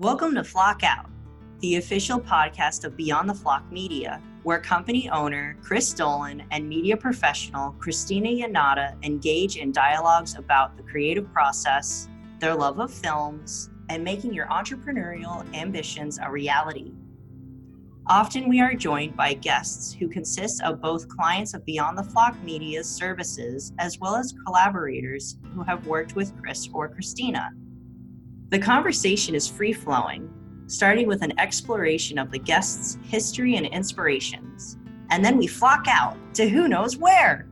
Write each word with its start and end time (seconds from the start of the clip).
Welcome 0.00 0.34
to 0.36 0.44
Flock 0.44 0.82
Out, 0.82 1.10
the 1.58 1.76
official 1.76 2.18
podcast 2.18 2.84
of 2.84 2.96
Beyond 2.96 3.28
the 3.28 3.34
Flock 3.34 3.70
Media, 3.70 4.18
where 4.44 4.58
company 4.58 5.10
owner 5.10 5.58
Chris 5.62 5.92
Dolan 5.92 6.42
and 6.50 6.66
media 6.66 6.96
professional 6.96 7.72
Christina 7.72 8.30
Yanata 8.30 8.96
engage 9.04 9.58
in 9.58 9.72
dialogues 9.72 10.36
about 10.36 10.78
the 10.78 10.82
creative 10.84 11.30
process, 11.34 12.08
their 12.38 12.54
love 12.54 12.80
of 12.80 12.90
films, 12.90 13.68
and 13.90 14.02
making 14.02 14.32
your 14.32 14.46
entrepreneurial 14.46 15.44
ambitions 15.54 16.18
a 16.18 16.30
reality. 16.30 16.94
Often 18.06 18.48
we 18.48 18.62
are 18.62 18.72
joined 18.72 19.18
by 19.18 19.34
guests 19.34 19.92
who 19.92 20.08
consist 20.08 20.62
of 20.62 20.80
both 20.80 21.08
clients 21.08 21.52
of 21.52 21.62
Beyond 21.66 21.98
the 21.98 22.04
Flock 22.04 22.42
Media's 22.42 22.88
services 22.88 23.74
as 23.78 23.98
well 23.98 24.16
as 24.16 24.32
collaborators 24.46 25.36
who 25.52 25.62
have 25.62 25.86
worked 25.86 26.16
with 26.16 26.34
Chris 26.40 26.70
or 26.72 26.88
Christina. 26.88 27.50
The 28.50 28.58
conversation 28.58 29.36
is 29.36 29.46
free 29.46 29.72
flowing, 29.72 30.28
starting 30.66 31.06
with 31.06 31.22
an 31.22 31.38
exploration 31.38 32.18
of 32.18 32.32
the 32.32 32.38
guest's 32.40 32.98
history 33.04 33.54
and 33.54 33.64
inspirations, 33.64 34.76
and 35.10 35.24
then 35.24 35.38
we 35.38 35.46
flock 35.46 35.84
out 35.86 36.16
to 36.34 36.48
who 36.48 36.66
knows 36.66 36.96
where. 36.96 37.46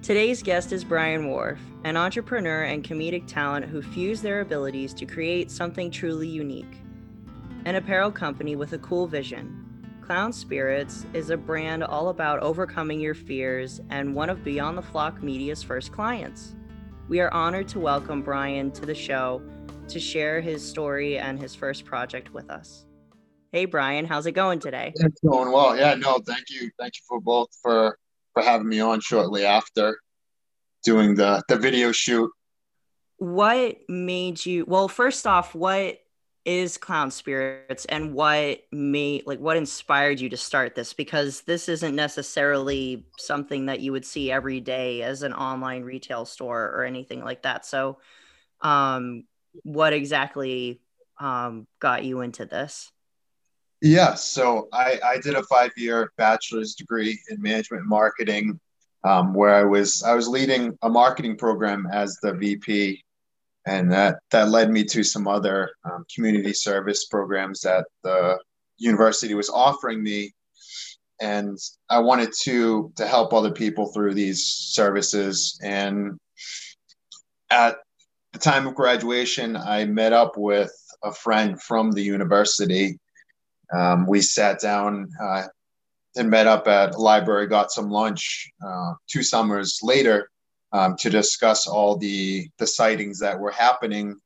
Today's 0.00 0.42
guest 0.42 0.72
is 0.72 0.82
Brian 0.82 1.28
Wharf, 1.28 1.60
an 1.84 1.94
entrepreneur 1.94 2.62
and 2.62 2.82
comedic 2.82 3.26
talent 3.26 3.66
who 3.66 3.82
fused 3.82 4.22
their 4.22 4.40
abilities 4.40 4.94
to 4.94 5.04
create 5.04 5.50
something 5.50 5.90
truly 5.90 6.28
unique. 6.28 6.80
An 7.66 7.74
apparel 7.74 8.10
company 8.10 8.56
with 8.56 8.72
a 8.72 8.78
cool 8.78 9.06
vision. 9.06 9.62
Clown 10.00 10.32
Spirits 10.32 11.04
is 11.12 11.28
a 11.28 11.36
brand 11.36 11.84
all 11.84 12.08
about 12.08 12.40
overcoming 12.40 12.98
your 12.98 13.14
fears 13.14 13.82
and 13.90 14.14
one 14.14 14.30
of 14.30 14.42
Beyond 14.42 14.78
the 14.78 14.82
Flock 14.82 15.22
Media's 15.22 15.62
first 15.62 15.92
clients. 15.92 16.54
We 17.08 17.20
are 17.20 17.32
honored 17.34 17.68
to 17.68 17.78
welcome 17.78 18.22
Brian 18.22 18.70
to 18.70 18.86
the 18.86 18.94
show 18.94 19.42
to 19.88 20.00
share 20.00 20.40
his 20.40 20.66
story 20.66 21.18
and 21.18 21.38
his 21.38 21.54
first 21.54 21.84
project 21.84 22.32
with 22.32 22.50
us. 22.50 22.86
Hey 23.52 23.64
Brian, 23.64 24.04
how's 24.04 24.26
it 24.26 24.32
going 24.32 24.58
today? 24.58 24.92
It's 24.96 25.20
going 25.20 25.52
well. 25.52 25.76
Yeah, 25.76 25.94
no, 25.94 26.18
thank 26.26 26.50
you. 26.50 26.70
Thank 26.78 26.96
you 26.96 27.02
for 27.08 27.20
both 27.20 27.48
for 27.62 27.98
for 28.32 28.42
having 28.42 28.68
me 28.68 28.80
on 28.80 29.00
shortly 29.00 29.44
after 29.44 29.98
doing 30.84 31.14
the 31.14 31.42
the 31.48 31.56
video 31.56 31.92
shoot. 31.92 32.30
What 33.18 33.76
made 33.88 34.44
you 34.44 34.64
well, 34.66 34.88
first 34.88 35.26
off, 35.26 35.54
what 35.54 36.00
is 36.46 36.78
clown 36.78 37.10
spirits 37.10 37.86
and 37.86 38.14
what 38.14 38.60
made 38.70 39.26
like 39.26 39.40
what 39.40 39.56
inspired 39.56 40.20
you 40.20 40.28
to 40.28 40.36
start 40.36 40.76
this 40.76 40.92
because 40.92 41.40
this 41.40 41.68
isn't 41.68 41.96
necessarily 41.96 43.04
something 43.18 43.66
that 43.66 43.80
you 43.80 43.90
would 43.90 44.04
see 44.04 44.30
every 44.30 44.60
day 44.60 45.02
as 45.02 45.24
an 45.24 45.32
online 45.32 45.82
retail 45.82 46.24
store 46.24 46.66
or 46.66 46.84
anything 46.84 47.24
like 47.24 47.42
that 47.42 47.66
so 47.66 47.98
um 48.60 49.24
what 49.62 49.92
exactly 49.92 50.80
um, 51.18 51.66
got 51.80 52.04
you 52.04 52.20
into 52.20 52.44
this? 52.44 52.90
Yeah, 53.82 54.14
so 54.14 54.68
I, 54.72 54.98
I 55.04 55.18
did 55.18 55.34
a 55.34 55.42
five 55.44 55.70
year 55.76 56.12
bachelor's 56.16 56.74
degree 56.74 57.18
in 57.30 57.40
management 57.40 57.82
and 57.82 57.88
marketing, 57.88 58.58
um, 59.04 59.34
where 59.34 59.54
I 59.54 59.64
was 59.64 60.02
I 60.02 60.14
was 60.14 60.28
leading 60.28 60.76
a 60.82 60.88
marketing 60.88 61.36
program 61.36 61.86
as 61.92 62.18
the 62.22 62.32
VP, 62.32 63.02
and 63.66 63.92
that 63.92 64.16
that 64.30 64.48
led 64.48 64.70
me 64.70 64.84
to 64.84 65.02
some 65.02 65.28
other 65.28 65.70
um, 65.84 66.04
community 66.14 66.54
service 66.54 67.04
programs 67.06 67.60
that 67.60 67.86
the 68.02 68.38
university 68.78 69.34
was 69.34 69.50
offering 69.50 70.02
me, 70.02 70.32
and 71.20 71.58
I 71.90 71.98
wanted 71.98 72.30
to 72.42 72.92
to 72.96 73.06
help 73.06 73.34
other 73.34 73.52
people 73.52 73.92
through 73.92 74.14
these 74.14 74.42
services. 74.46 75.60
And 75.62 76.18
at 77.50 77.76
the 78.32 78.38
time 78.38 78.66
of 78.66 78.74
graduation, 78.74 79.56
I 79.56 79.84
met 79.84 80.12
up 80.12 80.36
with 80.36 80.72
a 81.02 81.12
friend 81.12 81.60
from 81.60 81.92
the 81.92 82.02
university. 82.02 82.98
Um, 83.72 84.06
we 84.06 84.20
sat 84.20 84.60
down 84.60 85.08
uh, 85.20 85.44
and 86.16 86.30
met 86.30 86.46
up 86.46 86.66
at 86.66 86.94
a 86.94 86.98
library, 86.98 87.46
got 87.46 87.70
some 87.70 87.90
lunch 87.90 88.50
uh, 88.66 88.94
two 89.06 89.22
summers 89.22 89.80
later 89.82 90.30
um, 90.72 90.96
to 90.96 91.10
discuss 91.10 91.66
all 91.66 91.96
the, 91.96 92.48
the 92.58 92.66
sightings 92.66 93.18
that 93.20 93.38
were 93.38 93.50
happening 93.50 94.16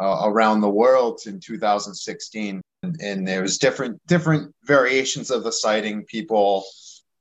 uh, 0.00 0.22
around 0.24 0.60
the 0.60 0.70
world 0.70 1.20
in 1.26 1.40
2016. 1.40 2.60
And, 2.82 3.00
and 3.00 3.26
there 3.26 3.42
was 3.42 3.58
different 3.58 4.00
different 4.06 4.54
variations 4.64 5.30
of 5.30 5.42
the 5.42 5.52
sighting. 5.52 6.04
People, 6.04 6.64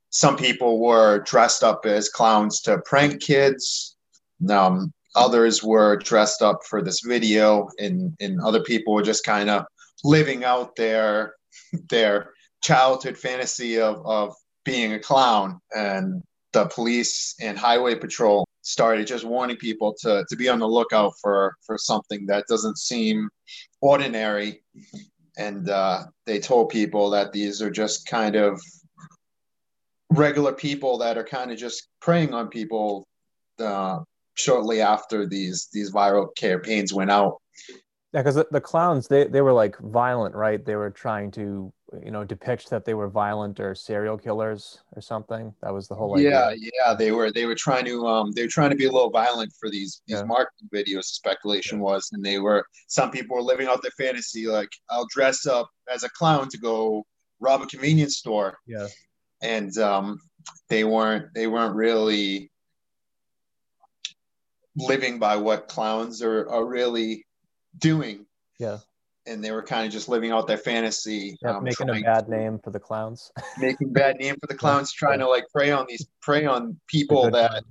some 0.10 0.36
people 0.36 0.80
were 0.80 1.20
dressed 1.20 1.64
up 1.64 1.86
as 1.86 2.10
clowns 2.10 2.62
to 2.62 2.80
prank 2.80 3.22
kids. 3.22 3.96
Um, 4.50 4.92
others 5.16 5.64
were 5.64 5.98
dressed 5.98 6.42
up 6.42 6.60
for 6.68 6.82
this 6.82 7.02
video 7.02 7.70
and 7.80 8.16
and 8.20 8.42
other 8.42 8.62
people 8.62 8.94
were 8.94 9.04
just 9.04 9.26
kind 9.26 9.50
of 9.50 9.66
living 10.04 10.44
out 10.44 10.76
their 10.76 11.36
their 11.90 12.32
childhood 12.62 13.18
fantasy 13.18 13.80
of 13.80 14.06
of 14.06 14.36
being 14.64 14.94
a 14.94 15.00
clown. 15.00 15.60
And 15.76 16.24
the 16.54 16.66
police 16.66 17.36
and 17.42 17.58
highway 17.58 17.96
patrol 17.96 18.48
started 18.62 19.08
just 19.08 19.24
warning 19.24 19.58
people 19.58 19.96
to 20.02 20.26
to 20.28 20.36
be 20.36 20.50
on 20.50 20.60
the 20.60 20.68
lookout 20.68 21.14
for 21.22 21.56
for 21.66 21.78
something 21.78 22.26
that 22.28 22.46
doesn't 22.48 22.78
seem 22.78 23.30
ordinary. 23.82 24.64
And 25.38 25.70
uh, 25.70 26.04
they 26.26 26.40
told 26.40 26.70
people 26.70 27.10
that 27.12 27.34
these 27.34 27.62
are 27.62 27.70
just 27.70 28.08
kind 28.08 28.36
of 28.36 28.62
regular 30.10 30.54
people 30.54 31.00
that 31.00 31.18
are 31.18 31.26
kind 31.26 31.52
of 31.52 31.58
just 31.58 31.88
preying 32.00 32.34
on 32.34 32.48
people 32.48 33.06
uh, 33.60 34.00
shortly 34.36 34.82
after 34.82 35.26
these 35.26 35.68
these 35.74 35.92
viral 35.92 36.28
campaigns 36.36 36.94
went 36.94 37.12
out. 37.12 37.42
Yeah, 38.14 38.22
because 38.22 38.36
the, 38.36 38.48
the, 38.52 38.62
clowns 38.62 39.08
they 39.10 39.28
they 39.28 39.42
were 39.42 39.52
like 39.52 39.78
violent, 39.80 40.36
right? 40.36 40.64
They 40.64 40.76
were 40.78 40.90
trying 40.90 41.32
to 41.32 41.74
you 42.02 42.12
know 42.12 42.24
depict 42.24 42.70
that 42.70 42.86
they 42.86 42.94
were 42.94 43.10
violent 43.10 43.60
or 43.60 43.76
serial 43.76 44.18
killers 44.18 44.80
or 44.96 45.02
something. 45.02 45.54
That 45.62 45.74
was 45.74 45.88
the 45.88 45.96
whole 45.96 46.16
idea. 46.16 46.30
Yeah, 46.30 46.70
yeah, 46.74 46.94
they 46.94 47.12
were 47.12 47.32
they 47.32 47.46
were 47.46 47.56
trying 47.56 47.84
to 47.86 48.08
um 48.08 48.32
they 48.32 48.44
were 48.44 48.50
trying 48.50 48.70
to 48.70 48.76
be 48.78 48.86
a 48.86 48.92
little 48.92 49.10
violent 49.10 49.52
for 49.60 49.70
these 49.70 50.02
these 50.08 50.20
yeah. 50.20 50.24
marketing 50.24 50.70
videos. 50.74 51.06
Speculation 51.06 51.80
yeah. 51.80 51.84
was, 51.84 52.10
and 52.14 52.24
they 52.24 52.40
were 52.40 52.66
some 52.88 53.12
people 53.12 53.36
were 53.36 53.42
living 53.42 53.68
out 53.68 53.82
their 53.82 53.92
fantasy 53.92 54.48
like 54.48 54.70
I'll 54.90 55.08
dress 55.12 55.46
up 55.46 55.70
as 55.94 56.04
a 56.04 56.10
clown 56.10 56.48
to 56.50 56.58
go 56.58 57.06
rob 57.42 57.64
a 57.64 57.66
convenience 57.66 58.18
store. 58.18 58.58
Yeah, 58.66 58.88
and 59.42 59.78
um 59.78 60.20
they 60.70 60.86
weren't 60.86 61.34
they 61.34 61.48
weren't 61.48 61.76
really 61.76 62.50
living 64.76 65.20
by 65.20 65.36
what 65.38 65.68
clowns 65.68 66.22
are, 66.22 66.50
are 66.50 66.66
really 66.66 67.26
doing. 67.78 68.26
Yeah. 68.60 68.80
And 69.28 69.44
they 69.44 69.52
were 69.52 69.64
kind 69.64 69.88
of 69.88 69.92
just 69.92 70.08
living 70.08 70.32
out 70.32 70.48
their 70.48 70.58
fantasy. 70.58 71.38
Yeah, 71.42 71.58
um, 71.58 71.64
making 71.64 71.90
a 71.90 72.00
bad 72.00 72.30
name 72.30 72.60
for 72.64 72.70
the 72.70 72.80
clowns. 72.80 73.32
making 73.58 73.92
bad 73.92 74.18
name 74.18 74.36
for 74.40 74.48
the 74.48 74.56
clowns, 74.56 74.92
trying 74.92 75.20
to 75.20 75.28
like 75.28 75.46
prey 75.52 75.72
on 75.72 75.88
these 75.90 76.06
prey 76.22 76.46
on 76.46 76.80
people 76.88 77.32
that 77.32 77.64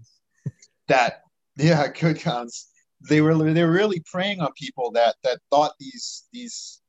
that 0.88 1.20
yeah, 1.56 1.87
good 2.00 2.20
clowns. 2.20 2.66
They 3.09 3.20
were 3.20 3.37
they 3.53 3.62
were 3.62 3.70
really 3.70 4.03
preying 4.10 4.41
on 4.41 4.50
people 4.54 4.91
that 4.93 5.14
that 5.22 5.38
thought 5.50 5.72
these 5.78 6.25
these 6.32 6.81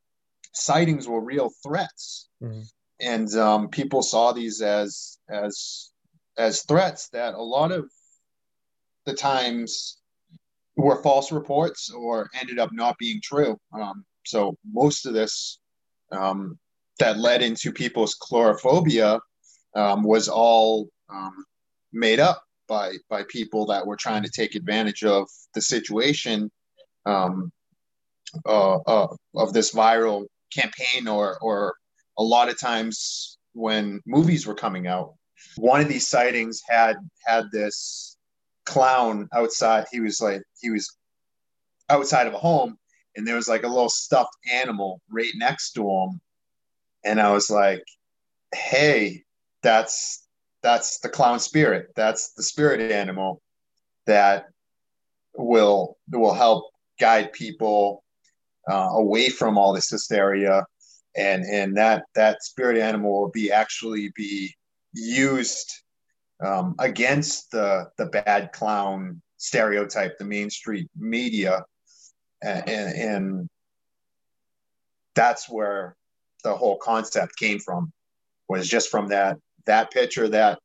sightings 0.52 1.06
were 1.06 1.20
real 1.20 1.52
threats. 1.62 2.28
Mm-hmm. 2.42 2.62
And 2.98 3.32
um, 3.36 3.68
people 3.68 4.02
saw 4.02 4.32
these 4.32 4.62
as 4.62 5.18
as 5.28 5.92
as 6.36 6.62
threats 6.62 7.08
that 7.10 7.34
a 7.34 7.42
lot 7.42 7.70
of 7.70 7.88
the 9.04 9.14
times 9.14 9.98
were 10.76 11.02
false 11.02 11.32
reports 11.32 11.90
or 11.90 12.28
ended 12.38 12.58
up 12.58 12.70
not 12.72 12.98
being 12.98 13.20
true. 13.22 13.56
Um, 13.72 14.04
so 14.24 14.56
most 14.70 15.06
of 15.06 15.14
this 15.14 15.58
um, 16.12 16.58
that 16.98 17.18
led 17.18 17.42
into 17.42 17.72
people's 17.72 18.16
coulrophobia 18.16 19.20
um, 19.74 20.02
was 20.02 20.28
all 20.28 20.88
um, 21.10 21.44
made 21.92 22.20
up 22.20 22.42
by 22.68 22.94
by 23.08 23.22
people 23.28 23.66
that 23.66 23.86
were 23.86 23.96
trying 23.96 24.22
to 24.22 24.30
take 24.30 24.54
advantage 24.54 25.04
of 25.04 25.28
the 25.54 25.60
situation 25.60 26.50
um, 27.04 27.52
uh, 28.44 28.76
uh, 28.76 29.08
of 29.34 29.52
this 29.52 29.72
viral 29.72 30.26
campaign 30.52 31.08
or 31.08 31.38
or 31.40 31.74
a 32.18 32.22
lot 32.22 32.48
of 32.48 32.58
times 32.58 33.38
when 33.52 34.00
movies 34.06 34.46
were 34.46 34.54
coming 34.54 34.86
out 34.86 35.14
one 35.56 35.80
of 35.80 35.88
these 35.88 36.06
sightings 36.06 36.60
had 36.68 36.96
had 37.26 37.44
this 37.52 38.15
clown 38.66 39.28
outside. 39.32 39.86
He 39.90 40.00
was 40.00 40.20
like 40.20 40.42
he 40.60 40.70
was 40.70 40.96
outside 41.88 42.26
of 42.26 42.34
a 42.34 42.38
home, 42.38 42.78
and 43.16 43.26
there 43.26 43.36
was 43.36 43.48
like 43.48 43.62
a 43.62 43.68
little 43.68 43.88
stuffed 43.88 44.36
animal 44.52 45.00
right 45.08 45.32
next 45.36 45.72
to 45.72 45.88
him, 45.88 46.20
and 47.04 47.20
I 47.20 47.32
was 47.32 47.48
like, 47.48 47.84
"Hey, 48.54 49.24
that's 49.62 50.26
that's 50.62 50.98
the 50.98 51.08
clown 51.08 51.40
spirit. 51.40 51.92
That's 51.96 52.32
the 52.34 52.42
spirit 52.42 52.92
animal 52.92 53.40
that 54.06 54.46
will 55.34 55.96
will 56.10 56.34
help 56.34 56.70
guide 57.00 57.32
people 57.32 58.02
uh, 58.70 58.90
away 58.92 59.30
from 59.30 59.56
all 59.56 59.72
this 59.72 59.90
hysteria." 59.90 60.66
And, 61.18 61.44
and 61.44 61.74
that 61.78 62.04
that 62.14 62.42
spirit 62.42 62.76
animal 62.76 63.22
will 63.22 63.30
be 63.30 63.50
actually 63.50 64.12
be 64.14 64.54
used 64.92 65.72
um, 66.44 66.74
against 66.78 67.50
the 67.50 67.90
the 67.98 68.06
bad 68.06 68.52
clown 68.52 69.20
stereotype, 69.38 70.18
the 70.18 70.24
Main 70.24 70.50
Street 70.50 70.88
media, 70.96 71.64
and, 72.42 72.68
and 72.68 73.48
that's 75.14 75.48
where 75.48 75.96
the 76.44 76.54
whole 76.54 76.76
concept 76.76 77.36
came 77.36 77.58
from 77.58 77.92
was 78.48 78.68
just 78.68 78.90
from 78.90 79.08
that 79.08 79.38
that 79.64 79.90
picture 79.90 80.28
that 80.28 80.58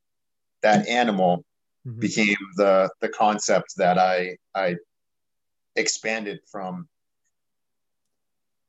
that 0.62 0.88
animal 0.88 1.44
mm-hmm. 1.88 2.00
became 2.00 2.38
the 2.58 2.90
the 3.02 3.10
concept 3.10 3.74
that 3.78 3.98
I 3.98 4.38
I 4.54 4.76
expanded 5.76 6.40
from. 6.52 6.88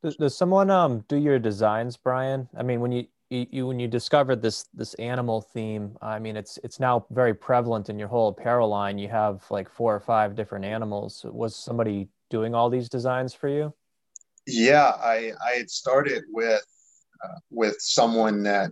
Does, 0.02 0.16
does 0.16 0.37
someone 0.37 0.70
um 0.70 1.05
do 1.08 1.16
your 1.16 1.38
designs, 1.38 1.96
Brian? 1.96 2.48
I 2.56 2.62
mean, 2.62 2.81
when 2.81 2.93
you, 2.93 3.06
you, 3.32 3.67
when 3.67 3.81
you 3.81 3.88
discovered 3.88 4.43
this 4.43 4.64
this 4.75 4.94
animal 4.94 5.40
theme, 5.40 5.96
I 6.02 6.19
mean, 6.19 6.37
it's 6.37 6.58
it's 6.62 6.79
now 6.79 7.06
very 7.11 7.34
prevalent 7.34 7.88
in 7.88 7.99
your 7.99 8.08
whole 8.08 8.29
apparel 8.29 8.69
line. 8.69 8.99
You 8.99 9.08
have 9.08 9.44
like 9.50 9.70
four 9.70 9.94
or 9.94 10.00
five 10.00 10.34
different 10.34 10.64
animals. 10.64 11.25
Was 11.29 11.56
somebody 11.56 12.08
doing 12.31 12.55
all 12.55 12.70
these 12.70 12.88
designs 12.88 13.34
for 13.34 13.49
you? 13.49 13.73
Yeah, 14.46 14.93
I 15.02 15.32
I 15.44 15.52
had 15.56 15.70
started 15.70 16.25
with 16.31 16.64
uh, 17.25 17.38
with 17.50 17.76
someone 17.81 18.43
that 18.43 18.70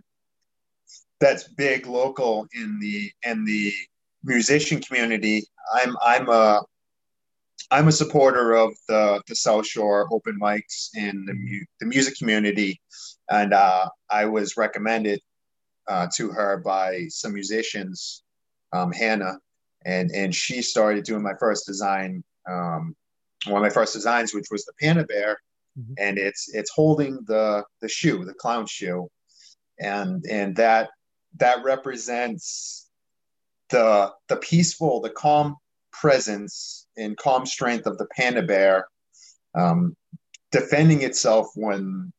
that's 1.21 1.45
big 1.45 1.87
local 1.87 2.47
in 2.55 2.79
the 2.81 3.11
in 3.23 3.45
the 3.45 3.73
musician 4.25 4.81
community. 4.81 5.45
I'm 5.73 5.97
I'm 6.03 6.29
a 6.29 6.63
I'm 7.71 7.89
a 7.89 7.93
supporter 7.93 8.57
of 8.57 8.75
the 8.89 9.23
the 9.29 9.37
South 9.37 9.67
Shore 9.67 10.09
open 10.13 10.39
mics 10.41 10.91
in 10.95 11.25
the 11.25 11.35
mu- 11.35 11.65
the 11.79 11.87
music 11.87 12.17
community, 12.17 12.81
and 13.31 13.55
uh, 13.55 13.89
I 14.11 14.25
was 14.25 14.57
recommended 14.57 15.21
uh, 15.89 16.09
to 16.17 16.31
her 16.31 16.59
by 16.59 17.07
some 17.09 17.33
musicians, 17.33 18.23
um, 18.73 18.93
Hannah, 18.93 19.39
and 19.85 20.11
and 20.13 20.35
she 20.35 20.63
started 20.63 21.05
doing 21.05 21.23
my 21.23 21.35
first 21.39 21.67
design, 21.67 22.25
um, 22.49 22.97
one 23.47 23.57
of 23.57 23.63
my 23.63 23.71
first 23.71 23.93
designs, 23.93 24.35
which 24.35 24.49
was 24.51 24.65
the 24.65 24.73
Panda 24.81 25.05
Bear, 25.05 25.39
mm-hmm. 25.79 25.95
and 25.99 26.19
it's 26.19 26.53
it's 26.53 26.71
holding 26.71 27.21
the 27.27 27.65
the 27.81 27.89
shoe, 27.89 28.25
the 28.25 28.35
clown 28.35 28.67
shoe, 28.67 29.09
and 29.79 30.25
and 30.29 30.57
that 30.57 30.91
that 31.37 31.63
represents 31.63 32.89
the 33.69 34.13
the 34.29 34.37
peaceful, 34.37 35.01
the 35.01 35.11
calm 35.11 35.57
presence 35.93 36.80
and 36.97 37.17
calm 37.17 37.47
strength 37.47 37.87
of 37.87 37.99
the 37.99 38.07
panda 38.17 38.43
bear, 38.43 38.87
um, 39.55 39.97
defending 40.51 41.03
itself 41.03 41.49
when 41.55 42.13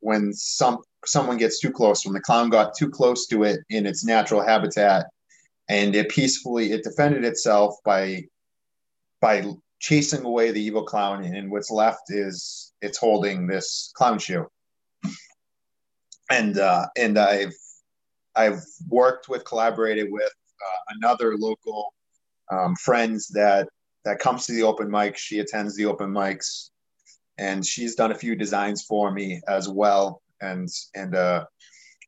when 0.00 0.32
some 0.32 0.78
someone 1.04 1.36
gets 1.36 1.60
too 1.60 1.70
close, 1.70 2.04
when 2.04 2.14
the 2.14 2.20
clown 2.20 2.50
got 2.50 2.76
too 2.76 2.90
close 2.90 3.26
to 3.28 3.44
it 3.44 3.60
in 3.70 3.86
its 3.86 4.04
natural 4.04 4.42
habitat, 4.42 5.06
and 5.68 5.94
it 5.94 6.08
peacefully 6.08 6.72
it 6.72 6.84
defended 6.84 7.24
itself 7.24 7.76
by 7.84 8.24
by 9.20 9.44
chasing 9.80 10.24
away 10.24 10.50
the 10.50 10.62
evil 10.62 10.84
clown, 10.84 11.24
and 11.24 11.50
what's 11.50 11.70
left 11.70 12.10
is 12.10 12.72
it's 12.82 12.98
holding 12.98 13.46
this 13.46 13.92
clown 13.94 14.18
shoe. 14.18 14.46
And 16.30 16.58
uh, 16.58 16.86
and 16.96 17.18
I've 17.18 17.54
I've 18.34 18.62
worked 18.88 19.28
with, 19.28 19.44
collaborated 19.44 20.08
with 20.10 20.30
uh, 20.30 20.94
another 20.96 21.36
local 21.36 21.92
um, 22.50 22.76
friends 22.76 23.28
that 23.28 23.68
that 24.08 24.18
comes 24.20 24.46
to 24.46 24.52
the 24.52 24.62
open 24.62 24.90
mic. 24.90 25.18
She 25.18 25.38
attends 25.40 25.76
the 25.76 25.84
open 25.84 26.10
mics, 26.10 26.70
and 27.36 27.64
she's 27.64 27.94
done 27.94 28.10
a 28.10 28.14
few 28.14 28.34
designs 28.34 28.82
for 28.84 29.12
me 29.12 29.42
as 29.46 29.68
well. 29.68 30.22
And 30.40 30.66
and 30.94 31.14
uh, 31.14 31.44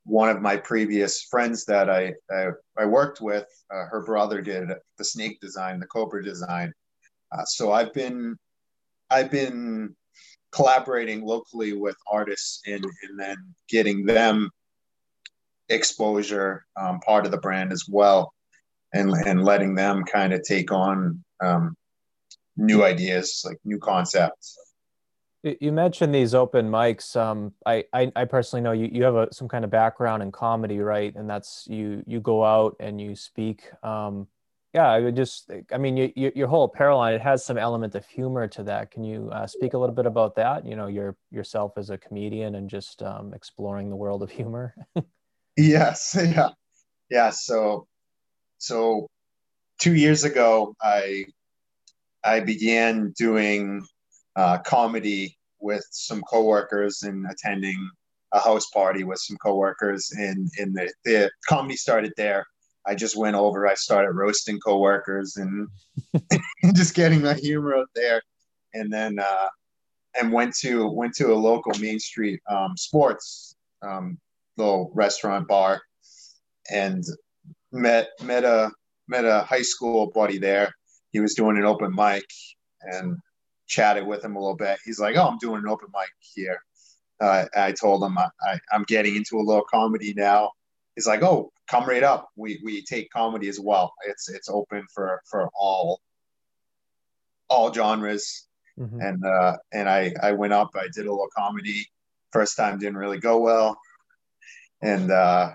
one 0.05 0.31
of 0.31 0.41
my 0.41 0.57
previous 0.57 1.25
friends 1.25 1.67
that 1.67 1.91
I 1.91 2.15
I, 2.31 2.47
I 2.79 2.87
worked 2.87 3.21
with, 3.21 3.47
uh, 3.71 3.85
her 3.91 4.03
brother 4.03 4.41
did 4.41 4.71
the 4.97 5.05
snake 5.05 5.41
design, 5.43 5.79
the 5.79 5.87
cobra 5.89 6.25
design. 6.25 6.73
Uh, 7.33 7.45
so 7.45 7.71
I've 7.71 7.93
been 7.93 8.35
I've 9.11 9.31
been 9.31 9.95
collaborating 10.53 11.23
locally 11.23 11.75
with 11.75 11.97
artists 12.11 12.63
and 12.67 12.83
and 12.83 13.21
then 13.21 13.37
getting 13.69 14.07
them 14.07 14.49
exposure 15.69 16.65
um, 16.81 16.99
part 17.01 17.27
of 17.27 17.31
the 17.31 17.45
brand 17.47 17.73
as 17.73 17.85
well 17.87 18.33
and 18.95 19.13
and 19.27 19.45
letting 19.45 19.75
them 19.75 20.03
kind 20.03 20.33
of 20.33 20.43
take 20.43 20.73
on 20.73 21.23
um, 21.43 21.77
new 22.61 22.85
ideas 22.85 23.43
like 23.45 23.59
new 23.65 23.79
concepts. 23.79 24.57
You 25.43 25.73
mentioned 25.73 26.15
these 26.15 26.35
open 26.35 26.71
mics 26.71 27.17
um, 27.17 27.53
I, 27.65 27.85
I, 27.95 28.13
I 28.15 28.25
personally 28.27 28.63
know 28.63 28.73
you, 28.73 28.91
you 28.93 29.05
have 29.05 29.15
a, 29.15 29.33
some 29.33 29.49
kind 29.49 29.65
of 29.65 29.71
background 29.71 30.23
in 30.23 30.31
comedy 30.31 30.81
right? 30.81 31.15
And 31.15 31.29
that's 31.29 31.67
you 31.69 32.03
you 32.07 32.21
go 32.21 32.45
out 32.45 32.77
and 32.79 33.01
you 33.01 33.17
speak 33.17 33.65
um, 33.83 34.27
yeah 34.73 34.89
i 34.89 35.01
would 35.01 35.17
just 35.17 35.51
i 35.73 35.79
mean 35.79 35.97
you, 35.97 36.13
you, 36.15 36.31
your 36.37 36.47
whole 36.47 36.63
apparel 36.63 36.99
line 36.99 37.13
it 37.13 37.21
has 37.21 37.45
some 37.45 37.59
element 37.59 37.95
of 37.95 38.07
humor 38.07 38.47
to 38.49 38.63
that. 38.65 38.91
Can 38.91 39.03
you 39.03 39.31
uh, 39.33 39.47
speak 39.47 39.73
a 39.75 39.79
little 39.79 39.95
bit 39.95 40.07
about 40.07 40.37
that? 40.37 40.67
You 40.67 40.77
know 40.77 40.87
your 40.87 41.17
yourself 41.31 41.73
as 41.79 41.89
a 41.89 41.97
comedian 41.97 42.55
and 42.57 42.69
just 42.69 43.03
um, 43.03 43.33
exploring 43.33 43.89
the 43.89 43.97
world 43.97 44.23
of 44.23 44.31
humor. 44.31 44.75
Yes, 45.57 46.17
yeah, 46.19 46.51
yeah. 47.11 47.31
So, 47.31 47.87
so 48.59 49.09
two 49.79 49.95
years 49.95 50.25
ago, 50.25 50.75
I 50.81 51.27
I 52.25 52.41
began 52.41 53.13
doing 53.17 53.85
uh, 54.37 54.59
comedy 54.59 55.39
with 55.61 55.87
some 55.91 56.23
coworkers 56.23 57.03
and 57.03 57.27
attending 57.31 57.91
a 58.33 58.41
house 58.41 58.67
party 58.71 59.05
with 59.05 59.19
some 59.19 59.37
coworkers, 59.39 60.13
and 60.13 60.49
the, 60.57 60.93
the 61.05 61.31
comedy 61.49 61.77
started 61.77 62.13
there. 62.17 62.47
I 62.87 62.95
just 62.95 63.17
went 63.17 63.37
over. 63.37 63.67
I 63.67 63.75
started 63.75 64.13
roasting 64.13 64.59
coworkers 64.61 65.37
and 65.37 65.69
just 66.75 66.95
getting 66.95 67.23
my 67.23 67.35
humor 67.35 67.77
out 67.77 67.91
there, 67.95 68.23
and 68.75 68.93
then 68.93 69.19
uh, 69.19 69.49
and 70.19 70.33
went 70.33 70.55
to 70.57 70.89
went 70.89 71.15
to 71.17 71.33
a 71.33 71.35
local 71.35 71.73
Main 71.79 71.99
Street 71.99 72.41
um, 72.49 72.77
sports 72.77 73.57
um, 73.83 74.19
little 74.57 74.91
restaurant 74.95 75.49
bar 75.49 75.81
and 76.71 77.05
met 77.73 78.09
met 78.23 78.45
a 78.45 78.71
met 79.09 79.25
a 79.25 79.41
high 79.41 79.63
school 79.63 80.11
buddy 80.15 80.39
there. 80.39 80.73
He 81.13 81.21
was 81.21 81.35
doing 81.35 81.57
an 81.57 81.65
open 81.65 81.95
mic 81.95 82.25
and 82.83 83.19
chatted 83.67 84.07
with 84.07 84.25
him 84.25 84.37
a 84.37 84.41
little 84.41 84.57
bit. 84.57 84.79
He's 84.85 85.01
like, 85.01 85.17
"Oh, 85.17 85.29
I'm 85.29 85.39
doing 85.39 85.63
an 85.63 85.69
open 85.69 85.89
mic 85.95 86.11
here." 86.21 86.63
Uh, 87.21 87.45
I 87.55 87.73
told 87.73 88.03
him 88.03 88.17
I, 88.19 88.59
I'm 88.73 88.85
getting 88.85 89.17
into 89.17 89.39
a 89.39 89.43
little 89.43 89.65
comedy 89.71 90.15
now. 90.15 90.53
He's 90.95 91.07
like, 91.07 91.23
"Oh, 91.23 91.53
come 91.69 91.85
right 91.87 92.03
up. 92.03 92.29
We 92.37 92.61
we 92.65 92.83
take 92.83 93.11
comedy 93.11 93.49
as 93.49 93.61
well. 93.61 93.93
It's 94.07 94.29
it's 94.29 94.49
open 94.49 94.87
for 94.95 95.23
for 95.31 95.51
all 95.59 96.01
all 97.49 97.73
genres." 97.73 98.47
Mm-hmm. 98.79 99.01
And 99.01 99.25
uh, 99.25 99.57
and 99.73 99.89
I 99.89 100.13
I 100.23 100.33
went 100.33 100.53
up. 100.53 100.71
I 100.75 100.87
did 100.95 101.07
a 101.07 101.11
little 101.11 101.29
comedy. 101.37 101.87
First 102.33 102.57
time 102.57 102.79
didn't 102.79 102.97
really 102.97 103.19
go 103.19 103.39
well 103.39 103.77
and 104.83 105.11
uh, 105.11 105.53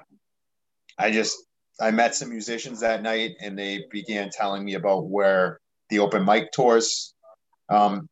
I 0.97 1.11
just 1.11 1.37
I 1.79 1.91
met 1.91 2.15
some 2.15 2.29
musicians 2.29 2.79
that 2.79 3.03
night, 3.03 3.35
and 3.41 3.57
they 3.57 3.85
began 3.91 4.29
telling 4.29 4.63
me 4.63 4.75
about 4.75 5.07
where 5.07 5.59
the 5.89 5.99
open 5.99 6.25
mic 6.25 6.51
tours 6.51 7.13
um, 7.69 8.07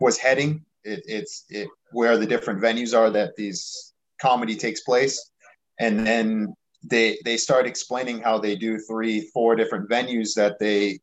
was 0.00 0.18
heading. 0.18 0.64
It, 0.84 1.02
it's 1.06 1.44
it, 1.48 1.68
where 1.92 2.16
the 2.16 2.26
different 2.26 2.60
venues 2.60 2.96
are 2.96 3.10
that 3.10 3.34
these 3.36 3.92
comedy 4.20 4.56
takes 4.56 4.80
place, 4.82 5.30
and 5.80 6.06
then 6.06 6.54
they 6.84 7.18
they 7.24 7.36
start 7.36 7.66
explaining 7.66 8.20
how 8.20 8.38
they 8.38 8.54
do 8.54 8.78
three, 8.78 9.28
four 9.34 9.56
different 9.56 9.90
venues 9.90 10.34
that 10.34 10.58
they 10.58 11.00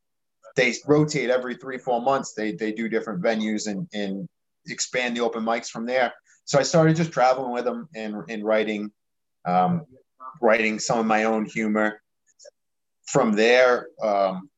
they 0.56 0.74
rotate 0.88 1.30
every 1.30 1.56
three, 1.56 1.78
four 1.78 2.02
months. 2.02 2.34
They 2.34 2.54
they 2.54 2.72
do 2.72 2.88
different 2.88 3.22
venues 3.22 3.68
and 3.68 3.88
and 3.94 4.28
expand 4.68 5.18
the 5.18 5.22
open 5.22 5.44
mics 5.44 5.68
from 5.68 5.86
there. 5.86 6.14
So 6.46 6.60
I 6.60 6.64
started 6.64 6.96
just 6.96 7.12
traveling 7.12 7.52
with 7.52 7.66
them 7.66 7.90
and 7.94 8.24
and 8.30 8.44
writing 8.44 8.92
um, 9.46 9.86
writing 10.42 10.80
some 10.80 11.00
of 11.00 11.06
my 11.06 11.26
own 11.26 11.46
humor. 11.46 12.02
From 13.06 13.34
there, 13.34 13.88
um, 14.02 14.50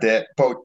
that 0.00 0.28
about 0.38 0.56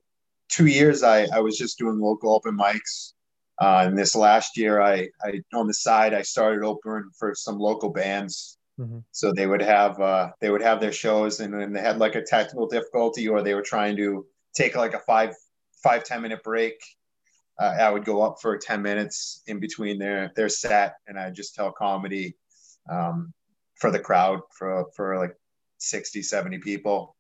two 0.50 0.68
years, 0.68 1.04
I, 1.04 1.28
I 1.34 1.40
was 1.40 1.58
just 1.58 1.78
doing 1.78 2.00
local 2.00 2.34
open 2.34 2.58
mics. 2.58 3.14
Uh, 3.62 3.86
and 3.88 3.98
this 3.98 4.16
last 4.16 4.58
year, 4.58 4.82
I, 4.82 5.10
I 5.24 5.42
on 5.54 5.68
the 5.68 5.74
side, 5.74 6.14
I 6.14 6.22
started 6.22 6.64
opening 6.64 7.10
for 7.18 7.34
some 7.36 7.58
local 7.58 7.90
bands. 7.90 8.58
Mm-hmm. 8.80 9.00
So 9.12 9.32
they 9.32 9.48
would 9.48 9.62
have 9.62 10.00
uh, 10.02 10.32
they 10.42 10.50
would 10.50 10.62
have 10.62 10.82
their 10.82 10.92
shows, 10.92 11.40
and 11.40 11.56
when 11.56 11.72
they 11.72 11.80
had 11.80 11.98
like 11.98 12.16
a 12.16 12.22
technical 12.22 12.68
difficulty, 12.68 13.30
or 13.30 13.42
they 13.42 13.54
were 13.54 13.62
trying 13.62 13.96
to 13.96 14.26
take 14.54 14.76
like 14.76 14.94
a 14.94 15.00
five 15.00 15.34
five 15.82 16.04
ten 16.04 16.22
minute 16.22 16.44
break, 16.44 16.76
uh, 17.60 17.76
I 17.80 17.90
would 17.90 18.06
go 18.06 18.22
up 18.22 18.38
for 18.42 18.58
10 18.58 18.82
minutes 18.82 19.42
in 19.48 19.60
between 19.60 19.98
their 19.98 20.32
their 20.36 20.50
set 20.50 20.96
and 21.08 21.18
I 21.18 21.30
just 21.32 21.56
tell 21.56 21.72
comedy 21.72 22.36
um, 22.90 23.34
for 23.76 23.92
the 23.92 24.00
crowd 24.00 24.42
for 24.58 24.86
for 24.96 25.18
like 25.18 25.36
60 25.78 26.22
70 26.22 26.60
people 26.60 27.16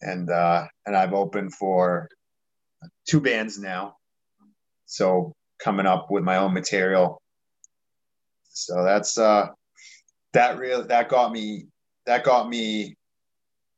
and 0.00 0.30
uh 0.30 0.66
and 0.86 0.96
i've 0.96 1.12
opened 1.12 1.54
for 1.54 2.08
two 3.08 3.20
bands 3.20 3.58
now 3.58 3.96
so 4.86 5.34
coming 5.58 5.86
up 5.86 6.10
with 6.10 6.24
my 6.24 6.36
own 6.36 6.52
material 6.52 7.20
so 8.48 8.84
that's 8.84 9.18
uh 9.18 9.46
that 10.32 10.58
really 10.58 10.86
that 10.86 11.08
got 11.08 11.32
me 11.32 11.66
that 12.06 12.24
got 12.24 12.48
me 12.48 12.96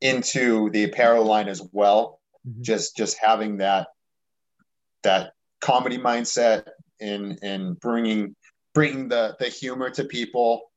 into 0.01 0.71
the 0.71 0.85
apparel 0.85 1.25
line 1.25 1.49
as 1.49 1.63
well 1.73 2.21
mm-hmm. 2.47 2.63
just 2.63 2.97
just 2.97 3.19
having 3.19 3.59
that 3.59 3.89
that 5.03 5.33
comedy 5.61 5.99
mindset 5.99 6.67
and 7.01 7.39
and 7.43 7.79
bringing 7.81 8.35
bringing 8.75 9.09
the 9.09 9.37
the 9.39 9.47
humor 9.47 9.89
to 9.91 10.05
people. 10.05 10.71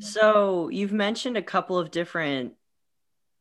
So 0.00 0.68
you've 0.68 0.92
mentioned 0.92 1.36
a 1.36 1.42
couple 1.42 1.78
of 1.78 1.90
different 1.90 2.54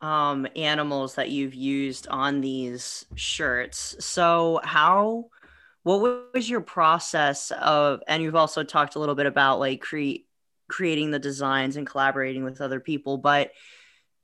um, 0.01 0.47
animals 0.55 1.15
that 1.15 1.29
you've 1.29 1.55
used 1.55 2.07
on 2.07 2.41
these 2.41 3.05
shirts. 3.15 3.95
So 3.99 4.59
how 4.63 5.29
what 5.83 6.33
was 6.33 6.49
your 6.49 6.61
process 6.61 7.51
of 7.51 8.01
and 8.07 8.21
you've 8.21 8.35
also 8.35 8.63
talked 8.63 8.95
a 8.95 8.99
little 8.99 9.15
bit 9.15 9.25
about 9.25 9.59
like 9.59 9.81
create 9.81 10.27
creating 10.67 11.11
the 11.11 11.19
designs 11.19 11.77
and 11.77 11.87
collaborating 11.87 12.43
with 12.43 12.59
other 12.59 12.79
people, 12.79 13.17
but 13.17 13.51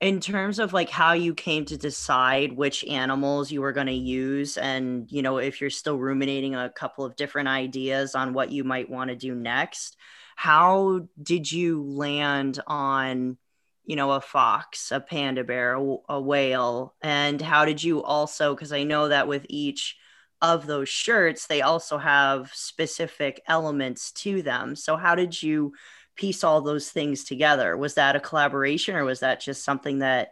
in 0.00 0.20
terms 0.20 0.58
of 0.58 0.72
like 0.72 0.90
how 0.90 1.12
you 1.14 1.34
came 1.34 1.64
to 1.64 1.78
decide 1.78 2.52
which 2.52 2.84
animals 2.84 3.50
you 3.50 3.62
were 3.62 3.72
going 3.72 3.86
to 3.86 3.92
use 3.92 4.58
and 4.58 5.10
you 5.10 5.22
know 5.22 5.38
if 5.38 5.60
you're 5.60 5.70
still 5.70 5.96
ruminating 5.96 6.54
a 6.54 6.68
couple 6.68 7.04
of 7.04 7.16
different 7.16 7.48
ideas 7.48 8.14
on 8.14 8.34
what 8.34 8.52
you 8.52 8.64
might 8.64 8.90
want 8.90 9.08
to 9.08 9.16
do 9.16 9.34
next 9.34 9.96
how 10.36 11.06
did 11.22 11.50
you 11.50 11.82
land 11.82 12.60
on 12.66 13.38
you 13.84 13.96
know 13.96 14.12
a 14.12 14.20
fox 14.20 14.90
a 14.92 15.00
panda 15.00 15.44
bear 15.44 15.74
a, 15.74 15.96
a 16.08 16.20
whale? 16.20 16.94
And 17.02 17.40
how 17.40 17.64
did 17.64 17.82
you 17.82 18.02
also 18.02 18.54
because 18.54 18.72
i 18.72 18.82
know 18.82 19.08
that 19.08 19.28
with 19.28 19.46
each 19.48 19.96
of 20.42 20.66
those 20.66 20.88
shirts 20.88 21.46
they 21.46 21.62
also 21.62 21.98
have 21.98 22.50
specific 22.52 23.40
elements 23.46 24.12
to 24.12 24.42
them. 24.42 24.76
So 24.76 24.96
how 24.96 25.14
did 25.14 25.42
you 25.42 25.72
piece 26.16 26.44
all 26.44 26.60
those 26.60 26.90
things 26.90 27.24
together? 27.24 27.76
Was 27.76 27.94
that 27.94 28.16
a 28.16 28.20
collaboration 28.20 28.94
or 28.94 29.04
was 29.04 29.20
that 29.20 29.40
just 29.40 29.64
something 29.64 29.98
that 30.00 30.30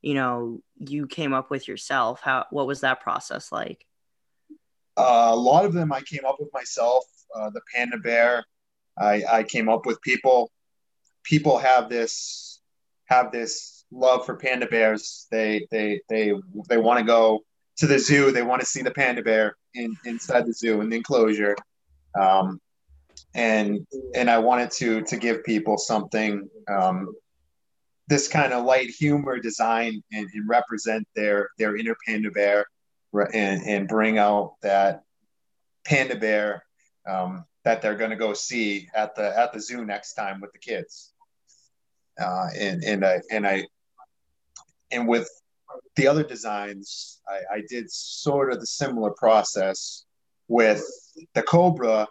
you 0.00 0.14
know 0.14 0.60
you 0.78 1.06
came 1.06 1.32
up 1.32 1.50
with 1.50 1.68
yourself? 1.68 2.20
How 2.22 2.46
what 2.50 2.66
was 2.66 2.80
that 2.80 3.00
process 3.00 3.52
like? 3.52 3.86
Uh, 4.96 5.30
a 5.32 5.36
lot 5.36 5.64
of 5.64 5.72
them 5.72 5.90
i 5.90 6.02
came 6.02 6.24
up 6.26 6.36
with 6.38 6.52
myself 6.52 7.04
uh, 7.34 7.48
the 7.48 7.62
panda 7.74 7.96
bear 7.96 8.44
I, 8.98 9.22
I 9.30 9.42
came 9.42 9.68
up 9.68 9.86
with 9.86 10.00
people 10.02 10.50
people 11.24 11.58
have 11.58 11.88
this 11.88 12.60
have 13.06 13.32
this 13.32 13.84
love 13.90 14.24
for 14.26 14.36
panda 14.36 14.66
bears. 14.66 15.26
They 15.30 15.66
they 15.70 16.00
they 16.08 16.32
they 16.68 16.76
want 16.76 16.98
to 16.98 17.04
go 17.04 17.40
to 17.78 17.86
the 17.86 17.98
zoo. 17.98 18.32
They 18.32 18.42
want 18.42 18.60
to 18.60 18.66
see 18.66 18.82
the 18.82 18.90
panda 18.90 19.22
bear 19.22 19.56
in 19.74 19.96
inside 20.04 20.46
the 20.46 20.52
zoo 20.52 20.80
in 20.80 20.90
the 20.90 20.96
enclosure. 20.96 21.56
Um, 22.18 22.60
and 23.34 23.86
and 24.14 24.30
I 24.30 24.38
wanted 24.38 24.70
to 24.72 25.02
to 25.02 25.16
give 25.16 25.44
people 25.44 25.78
something 25.78 26.48
um, 26.68 27.14
this 28.08 28.28
kind 28.28 28.52
of 28.52 28.64
light 28.64 28.90
humor 28.90 29.38
design 29.38 30.02
and, 30.12 30.28
and, 30.34 30.48
represent 30.48 31.06
their 31.14 31.48
their 31.58 31.76
inner 31.76 31.96
panda 32.06 32.30
bear 32.30 32.66
and, 33.32 33.62
and 33.62 33.88
bring 33.88 34.18
out 34.18 34.54
that 34.62 35.02
panda 35.86 36.16
bear 36.16 36.64
um, 37.08 37.44
that 37.64 37.80
they're 37.80 37.96
going 37.96 38.10
to 38.10 38.16
go 38.16 38.32
see 38.32 38.88
at 38.94 39.14
the 39.14 39.38
at 39.38 39.52
the 39.52 39.60
zoo 39.60 39.84
next 39.84 40.14
time 40.14 40.40
with 40.40 40.52
the 40.52 40.58
kids 40.58 41.12
uh, 42.20 42.46
and 42.58 42.82
and 42.84 43.04
I 43.04 43.20
and 43.30 43.46
I 43.46 43.66
and 44.90 45.08
with 45.08 45.28
the 45.96 46.06
other 46.06 46.24
designs 46.24 47.20
I, 47.28 47.56
I 47.56 47.62
did 47.68 47.90
sort 47.90 48.52
of 48.52 48.60
the 48.60 48.66
similar 48.66 49.10
process 49.10 50.04
with 50.48 50.84
the 51.34 51.42
cobra 51.42 52.08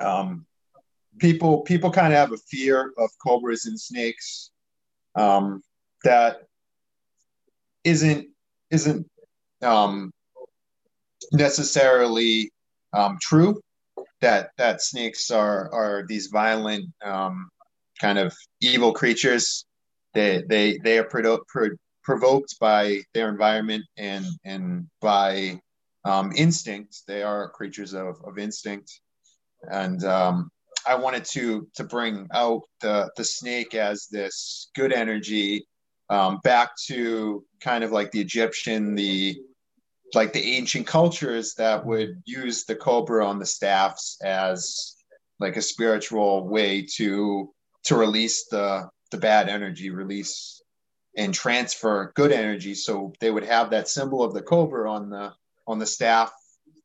um, 0.00 0.46
people 1.18 1.62
people 1.62 1.90
kind 1.90 2.12
of 2.12 2.18
have 2.18 2.32
a 2.32 2.38
fear 2.48 2.92
of 2.98 3.10
cobras 3.22 3.66
and 3.66 3.78
snakes 3.78 4.50
um, 5.14 5.62
that 6.04 6.42
isn't 7.84 8.28
isn't 8.70 9.06
um, 9.62 10.12
necessarily 11.32 12.52
um, 12.92 13.18
true. 13.20 13.60
That 14.20 14.50
that 14.58 14.82
snakes 14.82 15.30
are 15.30 15.72
are 15.72 16.04
these 16.08 16.26
violent 16.26 16.86
um, 17.04 17.48
kind 18.00 18.18
of 18.18 18.34
evil 18.60 18.92
creatures. 18.92 19.64
They 20.14 20.42
they 20.48 20.78
they 20.78 20.98
are 20.98 21.04
pro- 21.04 21.40
pro- 21.48 21.76
provoked 22.02 22.58
by 22.58 23.02
their 23.14 23.28
environment 23.28 23.84
and 23.96 24.26
and 24.44 24.86
by 25.00 25.60
um, 26.04 26.32
instinct. 26.34 27.02
They 27.06 27.22
are 27.22 27.50
creatures 27.50 27.94
of, 27.94 28.16
of 28.24 28.38
instinct 28.38 29.00
and 29.64 30.04
um, 30.04 30.50
I 30.86 30.94
wanted 30.94 31.24
to 31.26 31.68
to 31.74 31.84
bring 31.84 32.28
out 32.32 32.62
the 32.80 33.10
the 33.16 33.24
snake 33.24 33.74
as 33.74 34.06
this 34.10 34.70
good 34.74 34.92
energy 34.92 35.66
um, 36.10 36.38
back 36.44 36.70
to 36.86 37.44
kind 37.60 37.84
of 37.84 37.92
like 37.92 38.10
the 38.10 38.20
Egyptian, 38.20 38.94
the 38.94 39.36
like 40.14 40.32
the 40.32 40.56
ancient 40.56 40.86
cultures 40.86 41.54
that 41.54 41.84
would 41.84 42.22
use 42.24 42.64
the 42.64 42.76
cobra 42.76 43.26
on 43.26 43.38
the 43.38 43.46
staffs 43.46 44.18
as 44.22 44.96
like 45.38 45.56
a 45.56 45.62
spiritual 45.62 46.48
way 46.48 46.86
to 46.96 47.50
to 47.84 47.96
release 47.96 48.46
the 48.48 48.88
the 49.10 49.18
bad 49.18 49.48
energy, 49.48 49.90
release 49.90 50.62
and 51.16 51.34
transfer 51.34 52.12
good 52.14 52.32
energy. 52.32 52.74
So 52.74 53.12
they 53.20 53.30
would 53.30 53.44
have 53.44 53.70
that 53.70 53.88
symbol 53.88 54.22
of 54.22 54.34
the 54.34 54.42
cobra 54.42 54.90
on 54.90 55.10
the 55.10 55.32
on 55.66 55.78
the 55.78 55.86
staff, 55.86 56.32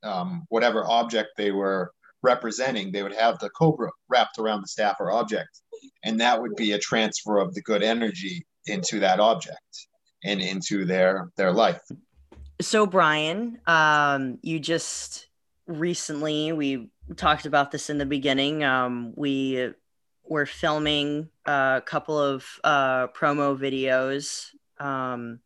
um, 0.03 0.45
whatever 0.49 0.85
object 0.85 1.31
they 1.37 1.51
were 1.51 1.91
representing, 2.21 2.91
they 2.91 3.03
would 3.03 3.15
have 3.15 3.39
the 3.39 3.49
cobra 3.49 3.91
wrapped 4.09 4.39
around 4.39 4.61
the 4.61 4.67
staff 4.67 4.97
or 4.99 5.11
object. 5.11 5.61
And 6.03 6.19
that 6.19 6.41
would 6.41 6.55
be 6.55 6.71
a 6.71 6.79
transfer 6.79 7.37
of 7.37 7.53
the 7.53 7.61
good 7.61 7.83
energy 7.83 8.45
into 8.65 8.99
that 8.99 9.19
object 9.19 9.87
and 10.23 10.41
into 10.41 10.85
their 10.85 11.29
their 11.37 11.51
life. 11.51 11.81
So 12.61 12.85
Brian, 12.85 13.59
um, 13.65 14.37
you 14.41 14.59
just 14.59 15.27
recently 15.67 16.51
we 16.51 16.89
talked 17.15 17.45
about 17.45 17.71
this 17.71 17.89
in 17.89 17.97
the 17.97 18.05
beginning. 18.05 18.63
Um, 18.63 19.13
we 19.15 19.71
were 20.23 20.45
filming 20.45 21.29
a 21.45 21.81
couple 21.85 22.17
of 22.17 22.45
uh, 22.63 23.07
promo 23.07 23.57
videos 23.57 24.49
um, 24.79 25.39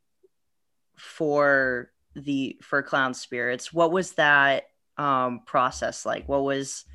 for 0.95 1.91
the 2.15 2.57
for 2.61 2.83
clown 2.83 3.13
spirits. 3.13 3.73
What 3.73 3.91
was 3.91 4.13
that 4.13 4.65
um, 4.97 5.41
process 5.45 6.05
like? 6.05 6.27
What 6.27 6.43
was 6.43 6.85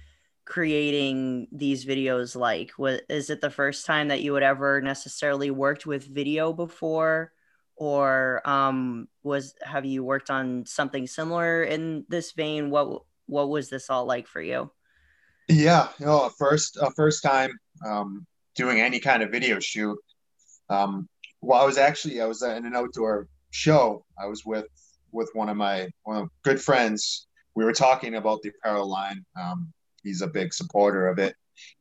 creating 0.44 1.48
these 1.52 1.84
videos 1.84 2.36
like? 2.36 2.72
Was 2.78 3.00
is 3.08 3.30
it 3.30 3.40
the 3.40 3.50
first 3.50 3.86
time 3.86 4.08
that 4.08 4.22
you 4.22 4.34
had 4.34 4.42
ever 4.42 4.80
necessarily 4.80 5.50
worked 5.50 5.86
with 5.86 6.04
video 6.04 6.52
before? 6.52 7.32
Or 7.82 8.48
um, 8.48 9.08
was 9.24 9.56
have 9.60 9.84
you 9.84 10.04
worked 10.04 10.30
on 10.30 10.64
something 10.66 11.08
similar 11.08 11.64
in 11.64 12.04
this 12.08 12.30
vein? 12.30 12.70
What 12.70 13.02
what 13.26 13.48
was 13.48 13.70
this 13.70 13.90
all 13.90 14.04
like 14.04 14.28
for 14.28 14.40
you? 14.40 14.70
Yeah, 15.48 15.88
you 15.98 16.06
know, 16.06 16.30
first 16.38 16.78
uh, 16.80 16.90
first 16.94 17.24
time 17.24 17.58
um, 17.84 18.24
doing 18.54 18.80
any 18.80 19.00
kind 19.00 19.20
of 19.20 19.32
video 19.32 19.58
shoot. 19.58 19.98
Um, 20.70 21.08
well, 21.40 21.60
I 21.60 21.64
was 21.64 21.76
actually 21.76 22.20
I 22.20 22.26
was 22.26 22.44
in 22.44 22.64
an 22.64 22.76
outdoor 22.76 23.26
show. 23.50 24.04
I 24.16 24.26
was 24.26 24.46
with 24.46 24.68
with 25.10 25.30
one 25.32 25.48
of 25.48 25.56
my 25.56 25.88
one 26.04 26.18
of 26.18 26.28
good 26.44 26.62
friends 26.62 27.26
we 27.56 27.64
were 27.64 27.72
talking 27.72 28.14
about 28.14 28.42
the 28.42 28.50
apparel 28.50 28.88
line. 28.88 29.24
Um, 29.36 29.72
he's 30.04 30.22
a 30.22 30.28
big 30.28 30.54
supporter 30.54 31.08
of 31.08 31.18
it, 31.18 31.34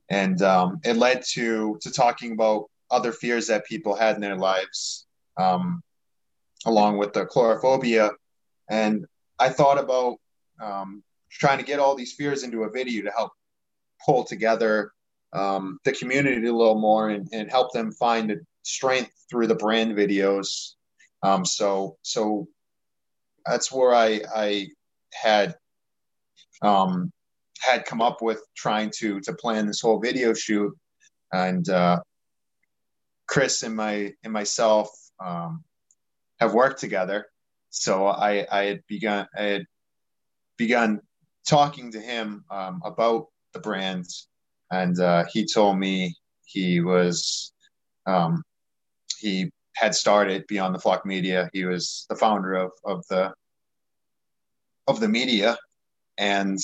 and 0.10 0.41
um, 0.41 0.79
it 0.84 0.98
led 0.98 1.22
to 1.34 1.77
to 1.79 1.91
talking 1.91 2.31
about 2.31 2.72
other 2.89 3.12
fears 3.12 3.46
that 3.46 3.65
people 3.65 3.96
had 3.96 4.15
in 4.15 4.22
their 4.22 4.36
lives, 4.36 5.05
um, 5.38 5.84
along 6.65 6.97
with 6.97 7.13
the 7.13 7.25
coulrophobia. 7.25 8.11
And 8.69 9.05
I 9.39 9.49
thought 9.49 9.79
about 9.79 10.17
um, 10.61 11.03
trying 11.29 11.57
to 11.57 11.65
get 11.65 11.79
all 11.79 11.95
these 11.95 12.13
fears 12.13 12.43
into 12.43 12.63
a 12.63 12.71
video 12.71 13.03
to 13.03 13.11
help 13.11 13.31
pull 14.05 14.23
together 14.23 14.91
um, 15.33 15.79
the 15.85 15.93
community 15.93 16.47
a 16.47 16.53
little 16.53 16.79
more 16.79 17.09
and, 17.09 17.27
and 17.31 17.49
help 17.49 17.71
them 17.71 17.91
find 17.93 18.29
the 18.29 18.41
strength 18.63 19.11
through 19.29 19.47
the 19.47 19.55
brand 19.55 19.95
videos. 19.95 20.73
Um, 21.23 21.45
so 21.45 21.97
so 22.01 22.47
that's 23.45 23.71
where 23.71 23.93
I 23.93 24.21
I 24.35 24.67
had 25.13 25.55
um, 26.61 27.11
had 27.59 27.85
come 27.85 28.01
up 28.01 28.21
with 28.21 28.41
trying 28.55 28.91
to 28.97 29.19
to 29.21 29.33
plan 29.33 29.67
this 29.67 29.81
whole 29.81 29.99
video 29.99 30.33
shoot, 30.33 30.75
and 31.31 31.67
uh, 31.69 31.99
Chris 33.27 33.63
and 33.63 33.75
my 33.75 34.13
and 34.23 34.33
myself 34.33 34.89
um, 35.23 35.63
have 36.41 36.53
worked 36.53 36.79
together. 36.79 37.27
So 37.69 38.07
I 38.07 38.45
I 38.51 38.65
had 38.65 38.81
begun 38.88 39.27
I 39.38 39.43
had 39.43 39.65
begun 40.57 41.00
talking 41.48 41.91
to 41.93 42.01
him 42.01 42.43
um, 42.51 42.81
about 42.83 43.27
the 43.53 43.60
brand, 43.60 44.05
and 44.71 45.00
uh, 45.00 45.24
he 45.31 45.45
told 45.45 45.79
me 45.79 46.15
he 46.43 46.81
was 46.81 47.53
um, 48.05 48.43
he 49.19 49.50
had 49.75 49.95
started 49.95 50.45
Beyond 50.48 50.75
the 50.75 50.79
Flock 50.79 51.05
Media. 51.05 51.50
He 51.53 51.63
was 51.63 52.05
the 52.10 52.15
founder 52.17 52.55
of 52.55 52.71
of 52.83 53.05
the 53.10 53.33
of 54.88 55.00
the 55.00 55.07
media 55.07 55.57
and 56.21 56.60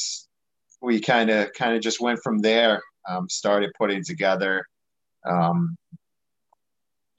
we 0.81 0.99
kind 0.99 1.29
of 1.29 1.51
kind 1.53 1.75
of 1.75 1.81
just 1.81 1.99
went 1.99 2.19
from 2.23 2.39
there. 2.39 2.81
Um, 3.09 3.29
started 3.29 3.71
putting 3.77 4.03
together 4.03 4.65
um, 5.25 5.77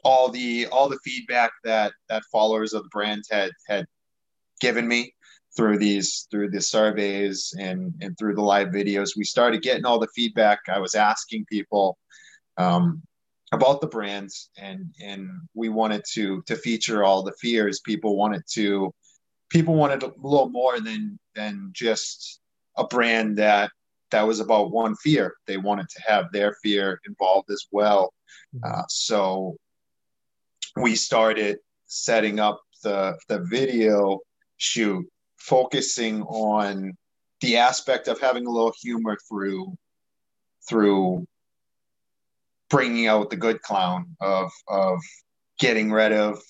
all 0.09 0.31
the 0.31 0.67
all 0.69 0.89
the 0.89 0.99
feedback 1.05 1.51
that 1.65 1.93
that 2.09 2.23
followers 2.33 2.73
of 2.73 2.83
the 2.83 2.89
brand 2.89 3.23
had 3.31 3.51
had 3.69 3.85
given 4.59 4.89
me 4.89 5.15
through 5.55 5.77
these 5.79 6.27
through 6.31 6.51
the 6.51 6.63
surveys 6.63 7.55
and 7.59 7.93
and 8.01 8.17
through 8.17 8.35
the 8.35 8.43
live 8.43 8.69
videos. 8.69 9.11
We 9.17 9.25
started 9.25 9.61
getting 9.61 9.85
all 9.85 9.99
the 9.99 10.15
feedback. 10.17 10.61
I 10.69 10.79
was 10.79 10.95
asking 10.95 11.45
people 11.45 11.99
um, 12.57 13.03
about 13.53 13.83
the 13.83 13.87
brands 13.87 14.49
and 14.57 14.87
and 15.03 15.29
we 15.53 15.69
wanted 15.69 16.03
to 16.15 16.43
to 16.47 16.57
feature 16.57 17.05
all 17.05 17.23
the 17.23 17.37
fears. 17.39 17.81
People 17.81 18.17
wanted 18.17 18.45
to 18.53 18.95
people 19.51 19.75
wanted 19.75 20.03
a 20.03 20.13
little 20.17 20.49
more 20.49 20.81
than 20.81 21.19
than 21.35 21.69
just 21.75 22.41
a 22.79 22.87
brand 22.87 23.37
that 23.37 23.71
that 24.11 24.27
was 24.27 24.41
about 24.41 24.71
one 24.71 24.97
fear. 24.97 25.35
They 25.47 25.59
wanted 25.59 25.91
to 25.91 26.03
have 26.07 26.33
their 26.33 26.55
fear 26.63 26.99
involved 27.07 27.51
as 27.51 27.67
well. 27.71 28.15
Mm-hmm. 28.55 28.73
uh, 28.73 28.85
so 28.89 29.59
we 30.77 30.95
started 30.95 31.59
setting 31.87 32.39
up 32.39 32.61
the 32.83 33.19
the 33.29 33.41
video 33.41 34.21
shoot 34.57 35.07
focusing 35.37 36.23
on 36.23 36.97
the 37.41 37.57
aspect 37.57 38.09
of 38.09 38.21
having 38.21 38.47
a 38.47 38.51
little 38.51 38.75
humor 38.81 39.17
through 39.29 39.77
through 40.69 41.27
bringing 42.69 43.07
out 43.07 43.31
the 43.31 43.37
good 43.37 43.63
clown 43.63 44.17
of 44.21 44.51
of 44.69 44.99
getting 45.59 45.91
rid 45.91 46.13
of 46.13 46.41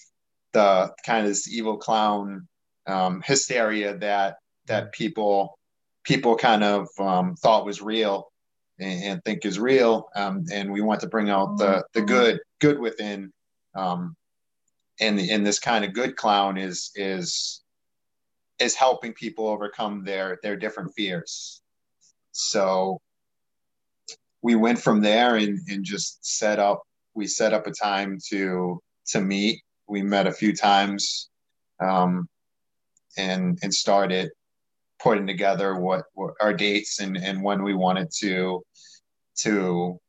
the 0.52 0.92
kind 1.06 1.24
of 1.24 1.30
this 1.30 1.48
evil 1.48 1.76
clown 1.76 2.46
um, 2.86 3.22
hysteria 3.24 3.96
that 3.98 4.36
that 4.66 4.92
people 4.92 5.58
people 6.04 6.36
kind 6.36 6.64
of 6.64 6.88
um, 6.98 7.36
thought 7.36 7.66
was 7.66 7.82
real 7.82 8.30
and, 8.78 9.04
and, 9.04 9.24
think 9.24 9.44
is 9.44 9.58
real 9.58 10.08
um, 10.14 10.44
and 10.52 10.72
we 10.72 10.80
want 10.80 11.00
to 11.00 11.06
bring 11.06 11.28
out 11.28 11.58
the 11.58 11.84
the 11.92 12.02
good 12.02 12.40
good 12.60 12.78
within 12.78 13.30
um, 13.78 14.16
and 15.00 15.18
and 15.20 15.46
this 15.46 15.58
kind 15.58 15.84
of 15.84 15.92
good 15.92 16.16
clown 16.16 16.58
is 16.58 16.90
is 16.96 17.62
is 18.58 18.74
helping 18.74 19.12
people 19.12 19.46
overcome 19.46 20.04
their 20.04 20.38
their 20.42 20.56
different 20.56 20.92
fears. 20.94 21.62
So 22.32 23.00
we 24.42 24.54
went 24.54 24.78
from 24.78 25.00
there 25.00 25.36
and, 25.36 25.58
and 25.68 25.84
just 25.84 26.24
set 26.24 26.58
up 26.58 26.82
we 27.14 27.26
set 27.26 27.52
up 27.52 27.66
a 27.66 27.72
time 27.72 28.18
to 28.30 28.80
to 29.08 29.20
meet. 29.20 29.62
We 29.86 30.02
met 30.02 30.26
a 30.26 30.32
few 30.32 30.54
times 30.54 31.30
um, 31.80 32.28
and 33.16 33.58
and 33.62 33.72
started 33.72 34.30
putting 35.00 35.28
together 35.28 35.76
what, 35.76 36.04
what 36.14 36.34
our 36.40 36.52
dates 36.52 36.98
and 36.98 37.16
and 37.16 37.42
when 37.42 37.62
we 37.62 37.74
wanted 37.74 38.08
to 38.18 38.62
to 39.36 40.00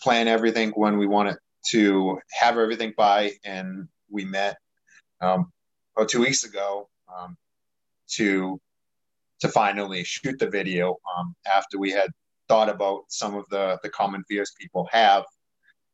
plan 0.00 0.28
everything 0.28 0.70
when 0.70 0.96
we 0.96 1.08
wanted 1.08 1.36
to 1.70 2.18
have 2.30 2.58
everything 2.58 2.92
by 2.96 3.32
and 3.44 3.88
we 4.10 4.24
met 4.24 4.56
um, 5.20 5.52
about 5.96 6.08
two 6.08 6.20
weeks 6.20 6.44
ago 6.44 6.88
um, 7.14 7.36
to 8.08 8.60
to 9.40 9.48
finally 9.48 10.02
shoot 10.04 10.38
the 10.38 10.48
video 10.48 10.96
um, 11.16 11.34
after 11.46 11.78
we 11.78 11.90
had 11.90 12.10
thought 12.48 12.68
about 12.68 13.02
some 13.08 13.34
of 13.34 13.48
the 13.50 13.78
the 13.82 13.88
common 13.90 14.24
fears 14.28 14.52
people 14.60 14.88
have, 14.90 15.24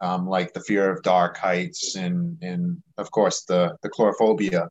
um, 0.00 0.26
like 0.26 0.52
the 0.52 0.60
fear 0.60 0.90
of 0.90 1.02
dark 1.02 1.36
heights 1.36 1.96
and 1.96 2.38
and 2.42 2.82
of 2.98 3.10
course 3.10 3.44
the 3.44 3.76
the 3.82 3.90
coulrophobia, 3.90 4.68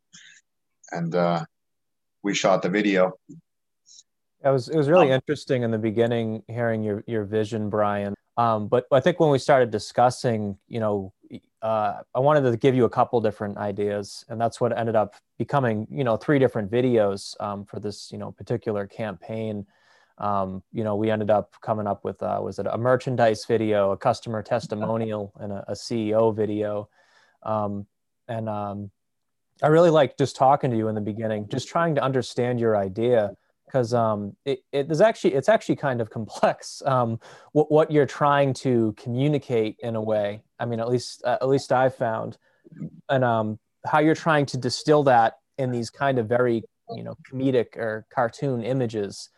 and 0.91 1.15
uh, 1.15 1.43
we 2.23 2.33
shot 2.33 2.61
the 2.61 2.69
video. 2.69 3.13
It 4.43 4.49
was 4.49 4.69
it 4.69 4.75
was 4.75 4.89
really 4.89 5.07
um, 5.07 5.13
interesting 5.13 5.63
in 5.63 5.71
the 5.71 5.77
beginning 5.77 6.43
hearing 6.47 6.83
your 6.83 7.03
your 7.07 7.25
vision, 7.25 7.69
Brian. 7.69 8.15
Um, 8.37 8.67
but 8.67 8.85
I 8.91 8.99
think 8.99 9.19
when 9.19 9.29
we 9.29 9.39
started 9.39 9.69
discussing, 9.69 10.57
you 10.67 10.79
know, 10.79 11.13
uh, 11.61 12.01
I 12.13 12.19
wanted 12.19 12.49
to 12.49 12.57
give 12.57 12.75
you 12.75 12.85
a 12.85 12.89
couple 12.89 13.21
different 13.21 13.57
ideas, 13.57 14.25
and 14.27 14.39
that's 14.41 14.59
what 14.59 14.77
ended 14.77 14.95
up 14.95 15.15
becoming, 15.37 15.87
you 15.89 16.03
know, 16.03 16.17
three 16.17 16.39
different 16.39 16.71
videos 16.71 17.39
um, 17.41 17.65
for 17.65 17.79
this, 17.79 18.11
you 18.11 18.17
know, 18.17 18.31
particular 18.31 18.87
campaign 18.87 19.65
um, 20.17 20.61
you 20.71 20.83
know, 20.83 20.95
we 20.95 21.09
ended 21.09 21.29
up 21.29 21.55
coming 21.61 21.87
up 21.87 22.03
with 22.03 22.21
uh, 22.21 22.39
was 22.41 22.59
it 22.59 22.67
a 22.69 22.77
merchandise 22.77 23.45
video, 23.45 23.91
a 23.91 23.97
customer 23.97 24.41
testimonial, 24.43 25.33
and 25.39 25.51
a, 25.51 25.65
a 25.69 25.73
CEO 25.73 26.35
video. 26.35 26.89
Um, 27.41 27.87
and 28.27 28.47
um, 28.47 28.91
I 29.61 29.67
really 29.67 29.89
like 29.89 30.17
just 30.17 30.35
talking 30.35 30.71
to 30.71 30.77
you 30.77 30.87
in 30.87 30.95
the 30.95 31.01
beginning, 31.01 31.47
just 31.49 31.67
trying 31.67 31.95
to 31.95 32.03
understand 32.03 32.59
your 32.59 32.77
idea 32.77 33.35
because 33.73 33.93
um, 33.93 34.35
it, 34.45 34.59
it 34.71 34.91
is 34.91 35.01
actually 35.01 35.33
it's 35.33 35.49
actually 35.49 35.75
kind 35.75 35.99
of 35.99 36.11
complex 36.11 36.83
um, 36.85 37.19
what, 37.53 37.71
what 37.71 37.91
you're 37.91 38.05
trying 38.05 38.53
to 38.53 38.93
communicate 38.97 39.77
in 39.79 39.95
a 39.95 40.01
way. 40.01 40.43
I 40.59 40.65
mean, 40.65 40.79
at 40.79 40.87
least 40.87 41.23
uh, 41.25 41.37
at 41.41 41.47
least 41.47 41.71
I 41.71 41.89
found, 41.89 42.37
and 43.09 43.23
um, 43.23 43.59
how 43.85 43.99
you're 43.99 44.15
trying 44.15 44.45
to 44.47 44.57
distill 44.57 45.03
that 45.03 45.37
in 45.57 45.71
these 45.71 45.89
kind 45.89 46.19
of 46.19 46.27
very 46.27 46.63
you 46.95 47.03
know 47.03 47.15
comedic 47.29 47.75
or 47.75 48.05
cartoon 48.13 48.63
images. 48.63 49.29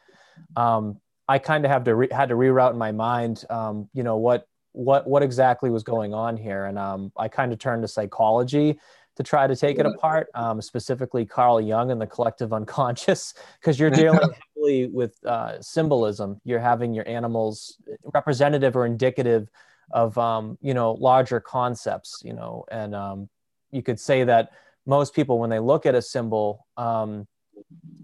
Um, 0.58 1.00
I 1.28 1.40
kind 1.40 1.66
of 1.66 1.72
have 1.72 1.86
to 1.86 1.96
re- 1.96 2.10
had 2.12 2.30
to 2.30 2.36
reroute 2.36 2.72
in 2.72 2.78
my 2.78 2.92
mind, 2.92 3.46
um, 3.50 3.90
you 3.94 4.04
know, 4.04 4.18
what 4.18 4.48
what 4.74 5.08
what 5.08 5.24
exactly 5.24 5.70
was 5.70 5.84
going 5.84 6.14
on 6.14 6.36
here, 6.36 6.66
and 6.66 6.78
um, 6.78 7.14
I 7.18 7.30
kind 7.30 7.54
of 7.54 7.60
turned 7.60 7.84
to 7.84 7.88
psychology 7.88 8.80
to 9.16 9.24
try 9.24 9.48
to 9.48 9.56
take 9.56 9.80
it 9.80 9.86
apart, 9.86 10.28
um, 10.34 10.62
specifically 10.62 11.26
Carl 11.26 11.62
Jung 11.62 11.92
and 11.92 12.02
the 12.02 12.08
collective 12.08 12.54
unconscious, 12.54 13.34
because 13.60 13.80
you're 13.80 13.90
dealing 13.90 14.20
heavily 14.56 14.88
with 14.88 15.24
uh, 15.26 15.62
symbolism. 15.62 16.40
You're 16.44 16.60
having 16.60 16.94
your 16.94 17.08
animals 17.08 17.78
representative 18.14 18.76
or 18.76 18.86
indicative 18.86 19.50
of 19.92 20.18
um, 20.18 20.58
you 20.62 20.74
know 20.74 20.94
larger 20.94 21.40
concepts, 21.40 22.22
you 22.24 22.34
know, 22.34 22.66
and 22.72 22.96
um, 22.96 23.30
you 23.72 23.84
could 23.84 24.00
say 24.00 24.24
that 24.24 24.52
most 24.86 25.14
people, 25.14 25.40
when 25.40 25.50
they 25.50 25.60
look 25.60 25.86
at 25.86 25.96
a 25.96 26.02
symbol 26.02 26.66
um, 26.78 27.28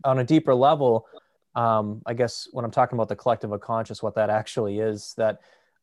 on 0.04 0.20
a 0.20 0.24
deeper 0.24 0.56
level, 0.56 1.06
um, 1.56 2.02
I 2.06 2.14
guess 2.14 2.48
when 2.52 2.66
I'm 2.66 2.72
talking 2.72 2.98
about 2.98 3.10
the 3.10 3.16
collective 3.16 3.54
unconscious, 3.54 4.02
what 4.02 4.16
that 4.16 4.30
actually 4.30 4.80
is, 4.80 5.14
that 5.18 5.40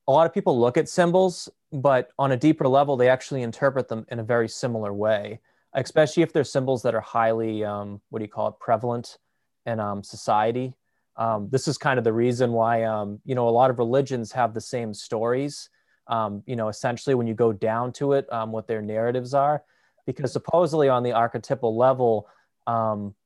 a 0.09 0.13
lot 0.13 0.27
of 0.27 0.35
people 0.35 0.59
look 0.59 0.77
at 0.77 0.89
symbols, 0.89 1.49
but 1.73 2.11
on 2.19 2.33
a 2.33 2.37
deeper 2.37 2.67
level, 2.67 2.97
they 2.97 3.09
actually 3.09 3.43
interpret 3.43 3.89
them 3.89 4.07
in 4.11 4.19
a 4.19 4.25
very 4.25 4.49
similar 4.49 4.93
way, 4.93 5.39
especially 5.75 6.23
if 6.23 6.33
they're 6.33 6.45
symbols 6.45 6.83
that 6.83 6.95
are 6.95 7.01
highly, 7.01 7.65
um, 7.65 8.01
what 8.09 8.19
do 8.19 8.25
you 8.25 8.31
call 8.31 8.49
it, 8.49 8.55
prevalent 8.59 9.19
in 9.67 9.79
um, 9.79 10.03
society. 10.03 10.75
Um, 11.17 11.49
this 11.51 11.69
is 11.69 11.79
kind 11.79 11.99
of 11.99 12.05
the 12.05 12.13
reason 12.13 12.53
why, 12.53 12.85
um, 12.85 13.21
you 13.25 13.35
know, 13.35 13.49
a 13.49 13.51
lot 13.51 13.71
of 13.71 13.79
religions 13.79 14.33
have 14.33 14.55
the 14.55 14.61
same 14.61 14.95
stories. 14.95 15.69
Um, 16.07 16.43
you 16.47 16.57
know, 16.57 16.69
essentially, 16.69 17.15
when 17.15 17.27
you 17.27 17.35
go 17.35 17.53
down 17.53 17.93
to 17.95 18.15
it, 18.15 18.27
what 18.31 18.67
their 18.67 18.81
narratives 18.81 19.35
are, 19.35 19.63
because 20.07 20.33
supposedly 20.33 20.89
on 20.89 21.03
the 21.03 21.13
archetypal 21.13 21.77
level, 21.77 22.29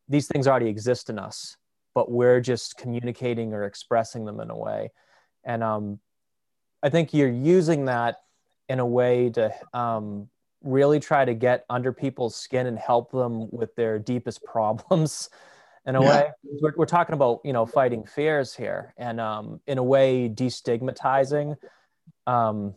these 0.09 0.27
things 0.27 0.49
already 0.49 0.68
exist 0.68 1.09
in 1.09 1.18
us 1.18 1.57
but 1.95 2.11
we're 2.11 2.40
just 2.40 2.77
communicating 2.77 3.53
or 3.53 3.64
expressing 3.64 4.25
them 4.25 4.40
in 4.40 4.51
a 4.51 4.57
way. 4.57 4.90
And 5.45 5.62
um, 5.62 5.99
I 6.83 6.88
think 6.88 7.14
you're 7.14 7.31
using 7.31 7.87
that 7.87 8.23
in 8.68 8.81
a 8.81 8.87
way 8.87 9.31
to 9.31 9.53
um, 9.73 10.29
really 10.62 11.01
try 11.01 11.25
to 11.25 11.35
get 11.35 11.64
under 11.68 11.92
people's 11.92 12.37
skin 12.37 12.66
and 12.66 12.79
help 12.79 13.11
them 13.12 13.49
with 13.51 13.75
their 13.75 13.99
deepest 13.99 14.42
problems 14.45 15.31
in 15.87 15.97
a 15.97 16.03
yeah. 16.03 16.09
way 16.09 16.31
we're, 16.61 16.73
we're, 16.77 16.87
talking 16.87 17.14
about 17.14 17.40
you 17.45 17.53
know 17.53 17.66
fighting 17.66 18.05
fears 18.05 18.55
here 18.55 18.95
and 18.97 19.21
um, 19.21 19.61
in 19.66 19.79
a 19.79 19.83
way 19.83 20.29
destigmatizing 20.29 21.57
um, 22.27 22.75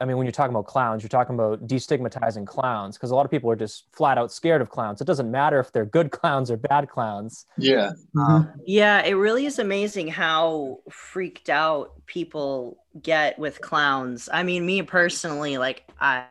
I 0.00 0.04
mean, 0.04 0.16
when 0.16 0.26
you're 0.26 0.32
talking 0.32 0.54
about 0.54 0.66
clowns, 0.66 1.02
you're 1.02 1.08
talking 1.08 1.34
about 1.34 1.66
destigmatizing 1.66 2.46
clowns 2.46 2.96
because 2.96 3.10
a 3.10 3.16
lot 3.16 3.24
of 3.24 3.30
people 3.32 3.50
are 3.50 3.56
just 3.56 3.86
flat 3.92 4.16
out 4.16 4.30
scared 4.30 4.62
of 4.62 4.70
clowns. 4.70 5.00
It 5.00 5.06
doesn't 5.06 5.30
matter 5.30 5.58
if 5.58 5.72
they're 5.72 5.84
good 5.84 6.12
clowns 6.12 6.50
or 6.50 6.56
bad 6.56 6.88
clowns. 6.88 7.46
Yeah. 7.56 7.90
Mm-hmm. 8.14 8.60
Yeah, 8.64 9.02
it 9.04 9.14
really 9.14 9.46
is 9.46 9.58
amazing 9.58 10.08
how 10.08 10.78
freaked 10.90 11.48
out 11.50 12.06
people 12.06 12.78
get 13.02 13.38
with 13.38 13.60
clowns. 13.60 14.28
I 14.32 14.44
mean, 14.44 14.64
me 14.64 14.82
personally, 14.82 15.58
like 15.58 15.84
I 16.00 16.26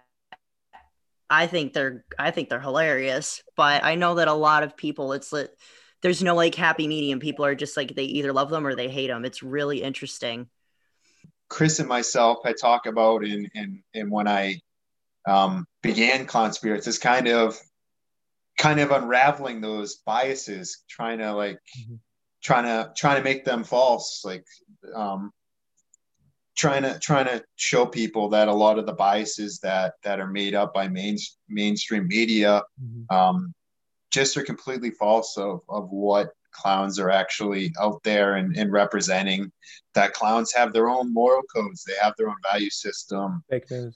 I 1.30 1.48
think 1.48 1.74
they're 1.74 2.06
I 2.18 2.32
think 2.32 2.50
they're 2.50 2.60
hilarious, 2.62 3.44
but 3.56 3.84
I 3.84 3.96
know 3.96 4.16
that 4.16 4.28
a 4.30 4.34
lot 4.34 4.64
of 4.64 4.78
people 4.78 5.14
it's 5.14 5.34
like 5.34 5.50
there's 6.02 6.24
no 6.24 6.36
like 6.36 6.56
happy 6.56 6.88
medium. 6.88 7.20
People 7.20 7.44
are 7.46 7.56
just 7.56 7.76
like 7.76 7.96
they 7.96 8.04
either 8.04 8.32
love 8.32 8.50
them 8.50 8.66
or 8.66 8.76
they 8.76 8.88
hate 8.90 9.08
them. 9.08 9.26
It's 9.26 9.44
really 9.44 9.82
interesting. 9.84 10.48
Chris 11.50 11.80
and 11.80 11.88
myself 11.88 12.40
had 12.46 12.56
talked 12.60 12.88
about 12.88 13.24
and 13.24 13.50
and 13.56 13.80
and 13.94 14.12
when 14.12 14.28
I 14.28 14.60
um, 15.28 15.66
began 15.82 16.26
Clown 16.26 16.54
Spirits 16.54 16.88
is 16.88 16.98
kind 16.98 17.28
of 17.28 17.58
kind 18.58 18.80
of 18.80 18.92
unraveling 18.92 19.62
those 19.62 19.98
biases, 20.06 20.84
trying 20.90 21.20
to 21.20 21.34
like 21.34 21.60
mm-hmm. 21.80 21.96
trying 22.44 22.66
to 22.66 22.92
trying 22.96 23.18
to 23.18 23.24
make 23.24 23.46
them 23.46 23.64
false, 23.64 24.24
like 24.26 24.46
um, 24.96 25.32
trying 26.58 26.84
to 26.84 26.98
trying 27.00 27.26
to 27.26 27.44
show 27.56 27.86
people 27.86 28.30
that 28.30 28.48
a 28.48 28.54
lot 28.54 28.80
of 28.80 28.86
the 28.86 28.94
biases 28.94 29.60
that 29.60 29.94
that 30.04 30.20
are 30.20 30.28
made 30.28 30.56
up 30.56 30.74
by 30.74 30.88
main 30.88 31.18
mainstream 31.48 32.08
media 32.08 32.64
mm-hmm. 32.82 33.16
um, 33.16 33.54
just 34.12 34.36
are 34.38 34.44
completely 34.44 34.92
false 34.92 35.38
of 35.38 35.62
of 35.70 35.90
what 35.90 36.30
clowns 36.52 37.00
are 37.00 37.10
actually 37.10 37.72
out 37.80 38.02
there 38.04 38.36
and, 38.36 38.56
and 38.58 38.72
representing 38.72 39.52
that 39.94 40.14
clowns 40.14 40.54
have 40.54 40.74
their 40.74 40.90
own 40.90 41.14
moral 41.14 41.42
codes 41.54 41.84
they 41.84 41.94
have 42.02 42.14
their 42.18 42.30
own 42.30 42.36
value 42.50 42.70
system 42.70 43.44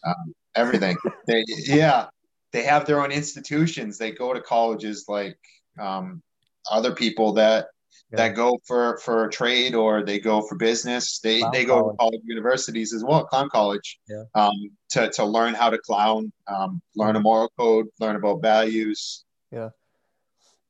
um, 0.05 0.33
everything 0.55 0.95
they 1.27 1.43
yeah 1.65 2.07
they 2.51 2.63
have 2.63 2.85
their 2.85 3.01
own 3.01 3.11
institutions 3.11 3.97
they 3.97 4.11
go 4.11 4.33
to 4.33 4.41
colleges 4.41 5.05
like 5.07 5.37
um, 5.79 6.21
other 6.69 6.93
people 6.93 7.33
that 7.33 7.67
yeah. 8.11 8.17
that 8.17 8.35
go 8.35 8.59
for 8.65 8.97
for 8.99 9.27
trade 9.29 9.73
or 9.73 10.03
they 10.03 10.19
go 10.19 10.41
for 10.41 10.55
business. 10.55 11.19
They 11.19 11.39
clown 11.39 11.51
they 11.53 11.65
go 11.65 11.79
college. 11.79 11.93
to 11.93 11.97
college 11.97 12.21
universities 12.25 12.93
as 12.93 13.03
well, 13.03 13.25
clown 13.25 13.49
college, 13.49 13.99
yeah. 14.07 14.23
um, 14.35 14.53
to 14.89 15.09
to 15.11 15.25
learn 15.25 15.53
how 15.53 15.69
to 15.69 15.77
clown, 15.77 16.31
um, 16.47 16.81
learn 16.95 17.15
a 17.15 17.19
moral 17.19 17.51
code, 17.57 17.87
learn 17.99 18.15
about 18.15 18.41
values. 18.41 19.25
Yeah. 19.51 19.69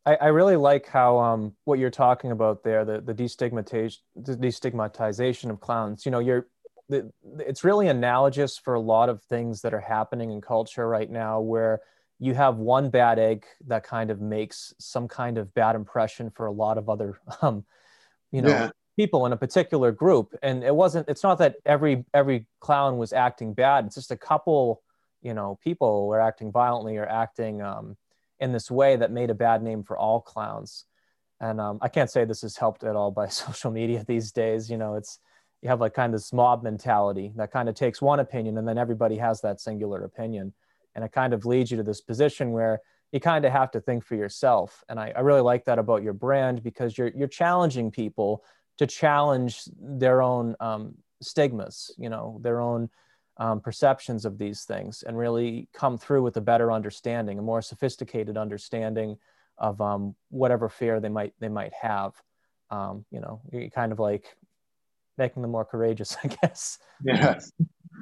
I, 0.05 0.15
I 0.15 0.27
really 0.27 0.55
like 0.55 0.87
how 0.87 1.19
um, 1.19 1.53
what 1.65 1.79
you're 1.79 1.91
talking 1.91 2.31
about 2.31 2.63
there, 2.63 2.85
the, 2.85 3.01
the 3.01 3.13
destigmatization, 3.13 3.99
the 4.15 4.35
destigmatization 4.35 5.49
of 5.49 5.59
clowns. 5.59 6.05
You 6.05 6.11
know, 6.11 6.19
you're 6.19 6.47
the, 6.89 7.11
it's 7.39 7.63
really 7.63 7.87
analogous 7.87 8.57
for 8.57 8.73
a 8.73 8.79
lot 8.79 9.09
of 9.09 9.23
things 9.23 9.61
that 9.61 9.73
are 9.73 9.79
happening 9.79 10.31
in 10.31 10.41
culture 10.41 10.87
right 10.87 11.09
now 11.09 11.39
where 11.39 11.81
you 12.19 12.35
have 12.35 12.57
one 12.57 12.89
bad 12.89 13.17
egg 13.17 13.45
that 13.67 13.83
kind 13.83 14.11
of 14.11 14.21
makes 14.21 14.73
some 14.77 15.07
kind 15.07 15.37
of 15.37 15.53
bad 15.53 15.75
impression 15.75 16.29
for 16.29 16.45
a 16.45 16.51
lot 16.51 16.77
of 16.77 16.89
other 16.89 17.19
um, 17.41 17.65
you 18.31 18.41
know 18.41 18.49
yeah. 18.49 18.69
people 18.95 19.25
in 19.25 19.33
a 19.33 19.37
particular 19.37 19.91
group 19.91 20.35
and 20.43 20.63
it 20.63 20.75
wasn't 20.75 21.07
it's 21.09 21.23
not 21.23 21.39
that 21.39 21.55
every 21.65 22.05
every 22.13 22.45
clown 22.59 22.97
was 22.97 23.11
acting 23.11 23.53
bad 23.53 23.85
it's 23.85 23.95
just 23.95 24.11
a 24.11 24.17
couple 24.17 24.83
you 25.21 25.33
know 25.33 25.57
people 25.63 26.07
were 26.07 26.21
acting 26.21 26.51
violently 26.51 26.97
or 26.97 27.07
acting 27.07 27.61
um, 27.61 27.97
in 28.41 28.51
this 28.51 28.69
way 28.69 28.97
that 28.97 29.11
made 29.11 29.29
a 29.29 29.35
bad 29.35 29.63
name 29.63 29.83
for 29.83 29.97
all 29.97 30.19
clowns. 30.19 30.85
And 31.39 31.59
um, 31.59 31.79
i 31.81 31.87
can't 31.87 32.09
say 32.09 32.23
this 32.23 32.41
has 32.41 32.57
helped 32.57 32.83
at 32.83 32.95
all 32.95 33.09
by 33.09 33.27
social 33.43 33.71
media 33.71 34.03
these 34.07 34.31
days 34.31 34.69
you 34.69 34.77
know 34.77 34.93
it's 34.93 35.17
you 35.61 35.69
have 35.69 35.79
like 35.79 35.93
kind 35.93 36.13
of 36.13 36.19
this 36.19 36.33
mob 36.33 36.63
mentality 36.63 37.31
that 37.35 37.51
kind 37.51 37.69
of 37.69 37.75
takes 37.75 38.01
one 38.01 38.19
opinion 38.19 38.57
and 38.57 38.67
then 38.67 38.77
everybody 38.77 39.17
has 39.17 39.41
that 39.41 39.59
singular 39.59 40.03
opinion. 40.03 40.53
And 40.95 41.05
it 41.05 41.11
kind 41.11 41.33
of 41.33 41.45
leads 41.45 41.71
you 41.71 41.77
to 41.77 41.83
this 41.83 42.01
position 42.01 42.51
where 42.51 42.81
you 43.11 43.19
kind 43.19 43.45
of 43.45 43.51
have 43.51 43.71
to 43.71 43.79
think 43.79 44.03
for 44.03 44.15
yourself. 44.15 44.83
And 44.89 44.99
I, 44.99 45.13
I, 45.15 45.19
really 45.21 45.41
like 45.41 45.65
that 45.65 45.79
about 45.79 46.03
your 46.03 46.13
brand 46.13 46.63
because 46.63 46.97
you're 46.97 47.11
you're 47.15 47.27
challenging 47.27 47.91
people 47.91 48.43
to 48.79 48.87
challenge 48.87 49.63
their 49.79 50.21
own 50.21 50.55
um, 50.59 50.95
stigmas 51.21 51.91
you 51.97 52.09
know 52.09 52.39
their 52.41 52.59
own 52.59 52.89
um, 53.37 53.59
perceptions 53.59 54.25
of 54.25 54.37
these 54.37 54.63
things 54.63 55.03
and 55.03 55.17
really 55.17 55.67
come 55.73 55.97
through 55.97 56.21
with 56.23 56.37
a 56.37 56.41
better 56.41 56.71
understanding 56.71 57.39
a 57.39 57.41
more 57.41 57.61
sophisticated 57.61 58.37
understanding 58.37 59.17
of 59.57 59.79
um, 59.81 60.15
whatever 60.29 60.69
fear 60.69 60.99
they 60.99 61.09
might 61.09 61.33
they 61.39 61.49
might 61.49 61.73
have 61.73 62.13
um, 62.69 63.05
you 63.11 63.19
know 63.19 63.41
you 63.51 63.69
kind 63.71 63.91
of 63.91 63.99
like 63.99 64.35
making 65.17 65.41
them 65.41 65.51
more 65.51 65.65
courageous 65.65 66.17
i 66.23 66.27
guess 66.27 66.77
yeah 67.03 67.39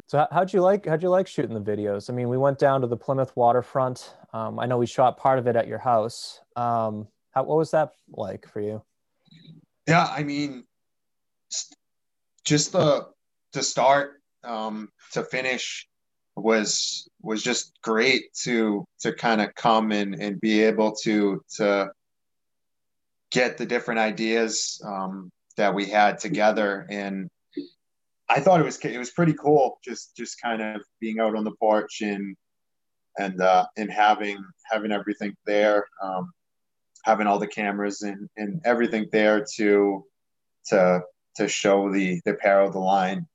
so 0.08 0.26
how'd 0.32 0.52
you 0.54 0.62
like 0.62 0.86
how'd 0.86 1.04
you 1.04 1.10
like 1.10 1.28
shooting 1.28 1.54
the 1.54 1.62
videos? 1.62 2.10
I 2.10 2.14
mean, 2.14 2.30
we 2.30 2.38
went 2.38 2.60
down 2.60 2.82
to 2.82 2.88
the 2.88 2.98
Plymouth 2.98 3.36
waterfront. 3.36 4.16
Um, 4.34 4.60
I 4.60 4.66
know 4.66 4.78
we 4.78 4.86
shot 4.86 5.18
part 5.18 5.40
of 5.40 5.48
it 5.48 5.56
at 5.56 5.68
your 5.68 5.78
house. 5.78 6.42
Um, 6.56 7.08
how, 7.32 7.44
what 7.44 7.58
was 7.58 7.72
that 7.72 7.94
like 8.12 8.48
for 8.48 8.62
you? 8.62 8.82
Yeah, 9.88 10.08
I 10.10 10.24
mean, 10.24 10.66
just 12.44 12.72
the 12.72 13.08
to 13.54 13.64
start 13.64 14.19
um, 14.44 14.90
to 15.14 15.24
finish 15.24 15.88
was 16.36 17.08
was 17.22 17.44
just 17.44 17.74
great 17.82 18.34
to 18.34 18.86
to 19.02 19.14
kind 19.14 19.42
of 19.42 19.54
come 19.56 19.92
and 19.92 20.16
and 20.16 20.40
be 20.40 20.62
able 20.64 20.94
to 21.04 21.44
to 21.58 21.90
get 23.32 23.58
the 23.58 23.66
different 23.66 24.00
ideas 24.00 24.82
um, 24.86 25.32
that 25.58 25.74
we 25.74 25.86
had 25.86 26.18
together. 26.18 26.88
And 26.90 27.30
I 28.30 28.40
thought 28.40 28.60
it 28.60 28.66
was 28.66 28.78
it 28.84 28.98
was 28.98 29.12
pretty 29.12 29.34
cool 29.34 29.80
just 29.84 30.16
just 30.16 30.42
kind 30.42 30.62
of 30.62 30.82
being 31.00 31.20
out 31.20 31.36
on 31.36 31.44
the 31.44 31.56
porch 31.60 32.02
and 32.02 32.36
and 33.18 33.42
uh, 33.42 33.66
and 33.78 33.92
having 33.92 34.38
having 34.72 34.92
everything 34.92 35.36
there, 35.46 35.86
um, 36.02 36.32
having 37.04 37.28
all 37.28 37.40
the 37.40 37.48
cameras 37.48 38.02
and, 38.02 38.30
and 38.38 38.62
everything 38.66 39.08
there 39.12 39.46
to 39.56 40.06
to 40.68 41.02
to 41.36 41.48
show 41.48 41.92
the 41.92 42.22
the 42.26 42.34
pair 42.36 42.62
of 42.62 42.74
the 42.74 42.80
line 42.80 43.28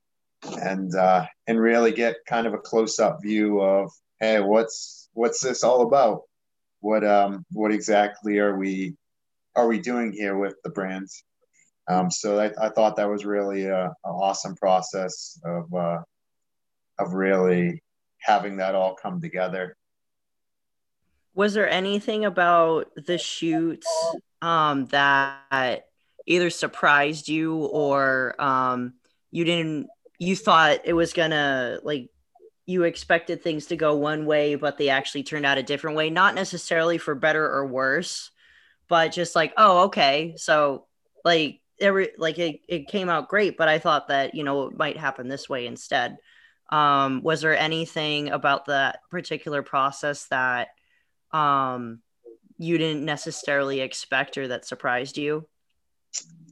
and 0.63 0.95
uh, 0.95 1.27
and 1.47 1.61
really 1.61 1.93
get 1.93 2.17
kind 2.27 2.47
of 2.47 2.55
a 2.55 2.59
close 2.59 2.99
up 2.99 3.21
view 3.23 3.61
of 3.61 3.91
hey 4.21 4.41
what's 4.41 5.09
what's 5.13 5.41
this 5.41 5.65
all 5.65 5.83
about 5.83 6.23
what 6.81 7.05
um 7.05 7.45
what 7.53 7.73
exactly 7.73 8.39
are 8.39 8.57
we 8.57 8.95
are 9.57 9.67
we 9.67 9.79
doing 9.79 10.13
here 10.13 10.37
with 10.37 10.55
the 10.65 10.71
brands 10.71 11.25
um, 11.87 12.11
so 12.11 12.39
I, 12.39 12.51
I, 12.59 12.71
thought 12.71 12.97
that 12.97 13.11
was 13.11 13.27
really 13.27 13.67
a, 13.67 13.87
an 13.87 13.95
awesome 14.05 14.57
process 14.57 15.39
of 15.45 15.73
uh, 15.75 15.99
of 16.99 17.13
really 17.13 17.83
having 18.21 18.57
that 18.57 18.75
all 18.75 18.95
come 18.95 19.21
together. 19.21 19.77
Was 21.35 21.53
there 21.53 21.69
anything 21.69 22.25
about 22.25 22.91
the 22.97 23.19
shoots 23.19 23.87
um, 24.41 24.87
that 24.87 25.89
either 26.27 26.49
surprised 26.49 27.29
you 27.29 27.57
or 27.57 28.41
um, 28.41 28.95
you 29.31 29.45
didn't 29.45 29.89
you 30.19 30.37
thought 30.37 30.81
it 30.85 30.93
was 30.93 31.13
gonna 31.13 31.79
like 31.83 32.11
you 32.67 32.85
expected 32.85 33.43
things 33.43 33.67
to 33.67 33.77
go 33.77 33.97
one 33.97 34.25
way 34.25 34.55
but 34.55 34.79
they 34.79 34.89
actually 34.89 35.23
turned 35.23 35.45
out 35.45 35.59
a 35.59 35.63
different 35.63 35.97
way 35.97 36.09
not 36.11 36.35
necessarily 36.35 36.99
for 36.99 37.15
better 37.15 37.45
or 37.45 37.67
worse 37.67 38.31
but 38.89 39.13
just 39.13 39.35
like 39.35 39.53
oh 39.57 39.85
okay. 39.85 40.35
So 40.37 40.87
like 41.25 41.61
every 41.81 42.11
like 42.19 42.39
it, 42.39 42.61
it 42.69 42.89
came 42.89 43.09
out 43.09 43.29
great 43.29 43.57
but 43.57 43.67
i 43.67 43.81
thought 43.81 44.07
that 44.07 44.35
you 44.37 44.45
know 44.45 44.69
it 44.69 44.79
might 44.79 44.97
happen 44.97 45.29
this 45.29 45.49
way 45.49 45.67
instead. 45.67 46.17
Um 46.71 47.23
was 47.23 47.41
there 47.41 47.57
anything 47.57 48.31
about 48.31 48.67
that 48.67 49.01
particular 49.11 49.63
process 49.63 50.27
that 50.27 50.69
um 51.33 52.01
you 52.57 52.79
didn't 52.79 53.05
necessarily 53.05 53.81
expect 53.81 54.39
or 54.39 54.49
that 54.49 54.65
surprised 54.65 55.19
you? 55.19 55.49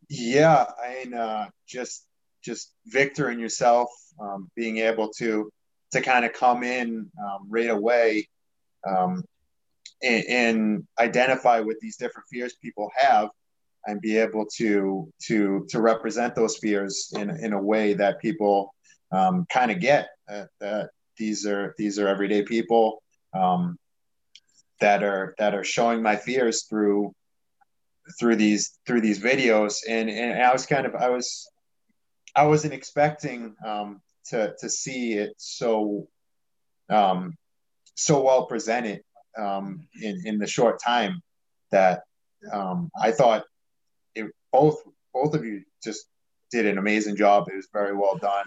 Yeah 0.09 0.67
i 0.83 1.05
mean 1.05 1.15
uh 1.15 1.49
just 1.67 2.05
just 2.43 2.73
victor 2.87 3.29
and 3.29 3.41
yourself 3.41 3.89
um 4.21 4.51
being 4.57 4.79
able 4.79 5.09
to 5.09 5.51
to 5.93 6.01
kind 6.01 6.25
of 6.25 6.33
come 6.33 6.63
in 6.63 7.11
um, 7.23 7.47
right 7.49 7.71
away 7.71 8.27
um 8.89 9.23
and, 10.03 10.25
and 10.29 10.87
identify 10.99 11.61
with 11.61 11.79
these 11.81 11.97
different 11.97 12.27
fears 12.31 12.55
people 12.63 12.91
have 12.97 13.29
and 13.87 14.01
be 14.01 14.17
able 14.17 14.47
to 14.47 15.09
to 15.21 15.67
to 15.69 15.81
represent 15.81 16.35
those 16.35 16.57
fears 16.59 17.13
in 17.17 17.31
in 17.31 17.53
a 17.53 17.63
way 17.63 17.95
that 17.95 18.21
people 18.21 18.75
um, 19.13 19.47
kind 19.53 19.71
of 19.71 19.81
get 19.81 20.09
that, 20.29 20.49
that, 20.61 20.91
these 21.19 21.47
are 21.47 21.75
these 21.77 21.99
are 21.99 22.09
everyday 22.09 22.43
people 22.43 23.03
um, 23.35 23.77
that 24.81 25.03
are 25.03 25.35
that 25.39 25.55
are 25.55 25.65
showing 25.65 26.03
my 26.03 26.17
fears 26.17 26.65
through 26.65 27.13
through 28.19 28.37
these 28.37 28.79
through 28.87 29.03
these 29.03 29.21
videos. 29.21 29.77
And 29.89 30.09
and 30.09 30.43
I 30.43 30.53
was 30.53 30.65
kind 30.67 30.87
of 30.87 30.95
I 30.95 31.11
was 31.11 31.49
I 32.35 32.47
wasn't 32.47 32.75
expecting 32.75 33.55
um, 33.65 34.01
to 34.27 34.55
to 34.59 34.69
see 34.69 35.15
it 35.15 35.35
so 35.37 36.09
um, 36.89 37.35
so 37.95 38.23
well 38.23 38.47
presented 38.47 39.03
um, 39.37 39.87
in 40.01 40.23
in 40.25 40.39
the 40.39 40.47
short 40.47 40.81
time 40.83 41.21
that 41.71 42.03
um, 42.53 42.91
I 43.01 43.13
thought 43.13 43.45
both 44.53 44.83
both 45.13 45.35
of 45.35 45.45
you 45.45 45.63
just 45.83 46.07
did 46.51 46.67
an 46.67 46.79
amazing 46.79 47.17
job. 47.17 47.49
It 47.49 47.57
was 47.57 47.69
very 47.73 47.97
well 47.97 48.17
done. 48.17 48.47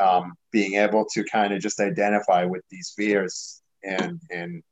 Um, 0.00 0.34
being 0.50 0.74
able 0.74 1.06
to 1.12 1.24
kind 1.24 1.52
of 1.52 1.60
just 1.60 1.80
identify 1.80 2.44
with 2.44 2.62
these 2.70 2.92
fears 2.96 3.62
and 3.84 4.20
and 4.30 4.62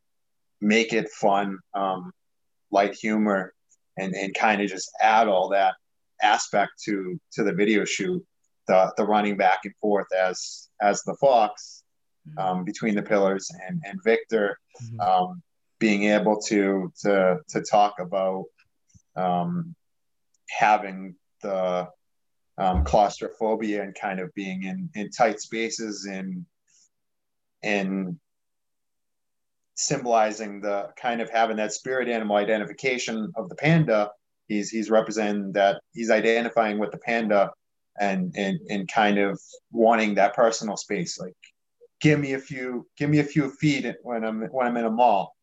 make 0.61 0.93
it 0.93 1.09
fun, 1.11 1.59
um, 1.75 2.13
light 2.71 2.95
humor, 2.95 3.53
and 3.97 4.15
and 4.15 4.35
kind 4.35 4.63
of 4.63 4.69
just 4.69 4.91
add 5.01 5.29
all 5.29 5.51
that 5.51 5.75
aspect 6.23 6.73
to 6.85 7.21
to 7.35 7.45
the 7.45 7.53
video 7.53 7.85
shoot, 7.85 8.25
the 8.69 8.93
the 8.97 9.05
running 9.05 9.37
back 9.37 9.61
and 9.65 9.75
forth 9.81 10.07
as 10.13 10.69
as 10.81 11.03
the 11.03 11.15
fox 11.21 11.83
um, 12.39 12.65
between 12.65 12.95
the 12.95 13.03
pillars 13.03 13.51
and 13.69 13.81
and 13.85 13.99
Victor 14.05 14.59
mm-hmm. 14.83 15.01
um, 15.01 15.43
being 15.79 16.05
able 16.05 16.41
to 16.41 16.93
to 17.03 17.39
to 17.49 17.63
talk 17.63 17.95
about 18.01 18.45
um, 19.17 19.75
having 20.49 21.15
the 21.43 21.89
um, 22.59 22.85
claustrophobia 22.85 23.83
and 23.83 23.95
kind 23.95 24.21
of 24.21 24.33
being 24.35 24.63
in 24.65 24.89
in 24.95 25.11
tight 25.11 25.41
spaces 25.41 26.07
and 26.07 26.45
and 27.63 28.19
symbolizing 29.75 30.61
the 30.61 30.89
kind 31.01 31.21
of 31.21 31.31
having 31.31 31.57
that 31.57 31.73
spirit 31.73 32.09
animal 32.09 32.37
identification 32.37 33.33
of 33.37 33.49
the 33.49 33.55
panda 33.55 34.11
he's 34.47 34.71
he's 34.71 34.91
representing 34.91 35.53
that 35.53 35.81
he's 35.93 36.11
identifying 36.11 36.79
with 36.79 36.91
the 36.91 36.99
panda 36.99 37.51
and 38.01 38.35
and 38.37 38.59
and 38.69 38.89
kind 38.89 39.19
of 39.19 39.41
wanting 39.71 40.15
that 40.15 40.35
personal 40.35 40.77
space 40.77 41.19
like 41.19 41.35
give 42.01 42.19
me 42.19 42.33
a 42.33 42.39
few 42.39 42.87
give 42.97 43.11
me 43.11 43.19
a 43.19 43.25
few 43.25 43.51
feet 43.51 43.87
when 44.03 44.25
i'm 44.25 44.43
when 44.49 44.67
i'm 44.67 44.77
in 44.77 44.85
a 44.85 44.91
mall 44.91 45.35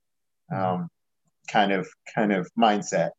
um, 0.53 0.89
kind 1.47 1.71
of 1.71 1.87
kind 2.15 2.33
of 2.33 2.49
mindset 2.57 3.11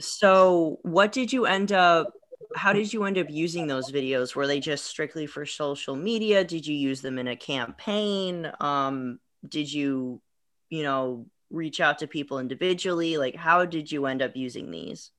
so, 0.00 0.78
what 0.82 1.12
did 1.12 1.32
you 1.32 1.46
end 1.46 1.72
up? 1.72 2.12
How 2.54 2.72
did 2.72 2.92
you 2.92 3.04
end 3.04 3.18
up 3.18 3.28
using 3.28 3.66
those 3.66 3.90
videos? 3.90 4.34
Were 4.34 4.46
they 4.46 4.60
just 4.60 4.84
strictly 4.84 5.26
for 5.26 5.44
social 5.44 5.96
media? 5.96 6.44
Did 6.44 6.66
you 6.66 6.74
use 6.74 7.00
them 7.00 7.18
in 7.18 7.28
a 7.28 7.36
campaign? 7.36 8.50
Um, 8.60 9.18
did 9.46 9.72
you, 9.72 10.20
you 10.70 10.82
know, 10.82 11.26
reach 11.50 11.80
out 11.80 11.98
to 11.98 12.06
people 12.06 12.38
individually? 12.38 13.18
Like, 13.18 13.34
how 13.34 13.64
did 13.66 13.90
you 13.90 14.06
end 14.06 14.22
up 14.22 14.36
using 14.36 14.70
these? 14.70 15.10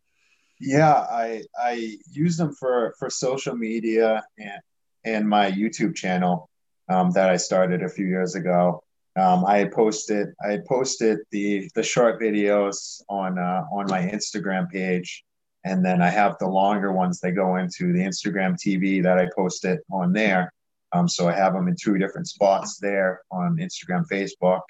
Yeah, 0.59 0.93
I 0.93 1.43
I 1.57 1.97
use 2.11 2.35
them 2.37 2.53
for 2.53 2.93
for 2.99 3.09
social 3.09 3.55
media 3.55 4.23
and 4.37 4.61
and 5.05 5.29
my 5.29 5.51
YouTube 5.51 5.95
channel 5.95 6.49
um, 6.89 7.11
that 7.11 7.29
I 7.29 7.37
started 7.37 7.81
a 7.81 7.89
few 7.89 8.05
years 8.05 8.35
ago. 8.35 8.83
Um, 9.15 9.45
I 9.45 9.65
posted 9.65 10.29
I 10.43 10.59
posted 10.67 11.19
the 11.31 11.69
the 11.75 11.83
short 11.83 12.21
videos 12.21 13.01
on 13.09 13.39
uh, 13.39 13.63
on 13.71 13.87
my 13.87 14.01
Instagram 14.01 14.69
page, 14.69 15.23
and 15.63 15.83
then 15.83 16.01
I 16.01 16.09
have 16.09 16.37
the 16.39 16.47
longer 16.47 16.91
ones. 16.91 17.19
They 17.19 17.31
go 17.31 17.55
into 17.55 17.93
the 17.93 17.99
Instagram 17.99 18.55
TV 18.55 19.01
that 19.03 19.17
I 19.17 19.29
post 19.35 19.63
it 19.65 19.79
on 19.91 20.13
there. 20.13 20.51
Um, 20.91 21.07
so 21.07 21.29
I 21.29 21.33
have 21.33 21.53
them 21.53 21.67
in 21.67 21.75
two 21.81 21.97
different 21.97 22.27
spots 22.27 22.79
there 22.79 23.21
on 23.31 23.57
Instagram, 23.57 24.05
Facebook, 24.11 24.61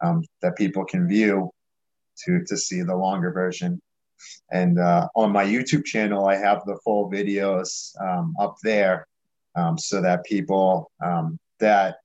um, 0.00 0.24
that 0.40 0.56
people 0.56 0.84
can 0.84 1.08
view 1.08 1.50
to 2.24 2.44
to 2.46 2.56
see 2.56 2.82
the 2.82 2.96
longer 2.96 3.30
version. 3.30 3.80
And 4.50 4.78
uh, 4.78 5.08
on 5.14 5.32
my 5.32 5.44
YouTube 5.44 5.84
channel, 5.84 6.26
I 6.26 6.36
have 6.36 6.64
the 6.64 6.78
full 6.84 7.10
videos 7.10 7.98
um, 8.00 8.34
up 8.38 8.56
there 8.62 9.06
um, 9.54 9.78
so 9.78 10.00
that 10.00 10.24
people 10.24 10.90
um, 11.04 11.38
that 11.58 11.96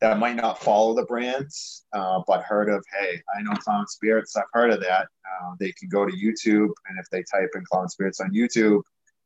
that 0.00 0.18
might 0.18 0.36
not 0.36 0.62
follow 0.62 0.94
the 0.94 1.04
brands 1.04 1.84
uh, 1.92 2.20
but 2.26 2.42
heard 2.42 2.68
of 2.68 2.84
hey 2.98 3.20
i 3.36 3.42
know 3.42 3.52
clown 3.52 3.86
spirits. 3.86 4.36
I've 4.36 4.44
heard 4.52 4.70
of 4.70 4.80
that. 4.80 5.08
Uh, 5.26 5.54
they 5.58 5.72
can 5.72 5.88
go 5.88 6.04
to 6.04 6.12
youtube 6.12 6.70
and 6.88 6.98
if 6.98 7.08
they 7.10 7.22
type 7.22 7.50
in 7.54 7.64
clown 7.64 7.88
spirits 7.88 8.20
on 8.20 8.30
youtube 8.32 8.82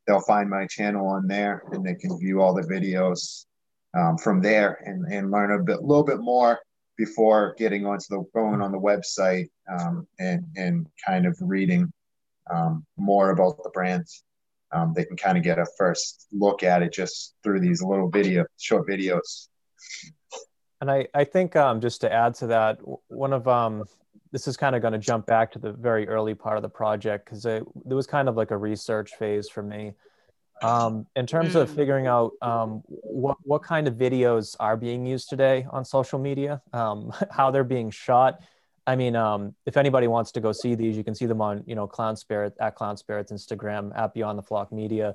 they'll 0.07 0.21
find 0.21 0.49
my 0.49 0.67
channel 0.67 1.07
on 1.07 1.27
there 1.27 1.63
and 1.73 1.85
they 1.85 1.95
can 1.95 2.19
view 2.19 2.41
all 2.41 2.55
the 2.55 2.63
videos 2.63 3.47
um, 3.95 4.17
from 4.17 4.41
there 4.41 4.83
and, 4.87 5.05
and 5.13 5.31
learn 5.31 5.53
a 5.53 5.63
bit 5.63 5.83
little 5.83 6.05
bit 6.05 6.21
more 6.21 6.61
before 6.97 7.55
getting 7.59 7.87
onto 7.87 8.05
the 8.11 8.25
going 8.35 8.61
on 8.61 8.73
the 8.73 8.79
website 8.79 9.49
um, 9.71 10.07
and 10.19 10.45
and 10.57 10.87
kind 11.07 11.27
of 11.27 11.37
reading 11.41 11.93
um, 12.51 12.85
more 12.97 13.31
about 13.31 13.63
the 13.63 13.71
brands. 13.71 14.25
Um, 14.73 14.93
they 14.95 15.05
can 15.05 15.17
kind 15.17 15.37
of 15.37 15.43
get 15.43 15.59
a 15.59 15.67
first 15.77 16.29
look 16.33 16.63
at 16.63 16.83
it 16.83 16.93
just 16.93 17.35
through 17.43 17.61
these 17.61 17.83
little 17.83 18.09
video, 18.09 18.45
short 18.59 18.87
videos. 18.87 19.49
And 20.81 20.91
I, 20.91 21.09
I 21.13 21.25
think 21.25 21.57
um, 21.57 21.81
just 21.81 22.01
to 22.03 22.13
add 22.13 22.35
to 22.37 22.47
that, 22.49 22.79
one 23.09 23.33
of 23.33 23.49
um, 23.49 23.85
this 24.33 24.47
is 24.47 24.57
kind 24.57 24.77
of 24.77 24.83
going 24.83 24.93
to 24.93 24.99
jump 24.99 25.27
back 25.27 25.53
to 25.53 25.59
the 25.59 25.73
very 25.73 26.09
early 26.09 26.35
part 26.35 26.57
of 26.57 26.63
the 26.63 26.69
project 26.69 27.25
because 27.25 27.43
there 27.43 27.65
was 27.85 28.07
kind 28.07 28.29
of 28.29 28.37
like 28.37 28.51
a 28.51 28.57
research 28.57 29.13
phase 29.19 29.49
for 29.49 29.63
me. 29.63 29.95
Um, 30.63 31.07
in 31.17 31.27
terms 31.27 31.55
of 31.55 31.71
mm. 31.71 31.75
figuring 31.75 32.07
out 32.07 32.33
um, 32.43 32.83
what 32.87 33.39
what 33.43 33.63
kind 33.63 33.89
of 33.89 33.95
videos 33.95 34.57
are 34.61 34.77
being 34.77 35.07
used 35.07 35.31
today 35.31 35.67
on 35.71 35.87
social 35.87 36.19
media, 36.19 36.61
um, 36.75 37.13
how 37.31 37.51
they're 37.51 37.65
being 37.65 37.91
shot, 37.91 38.41
I 38.87 38.97
mean, 38.97 39.15
um, 39.15 39.55
if 39.67 39.77
anybody 39.77 40.09
wants 40.09 40.33
to 40.33 40.41
go 40.41 40.53
see 40.53 40.75
these, 40.75 40.97
you 40.97 41.05
can 41.05 41.15
see 41.15 41.27
them 41.27 41.41
on, 41.41 41.63
you 41.67 41.75
know, 41.75 41.87
Clown 41.87 42.17
Spirit 42.17 42.55
at 42.61 42.75
Clown 42.75 42.97
Spirits 42.97 43.31
Instagram 43.31 43.97
at 43.97 44.15
Beyond 44.15 44.39
the 44.39 44.43
Flock 44.43 44.73
Media. 44.73 45.15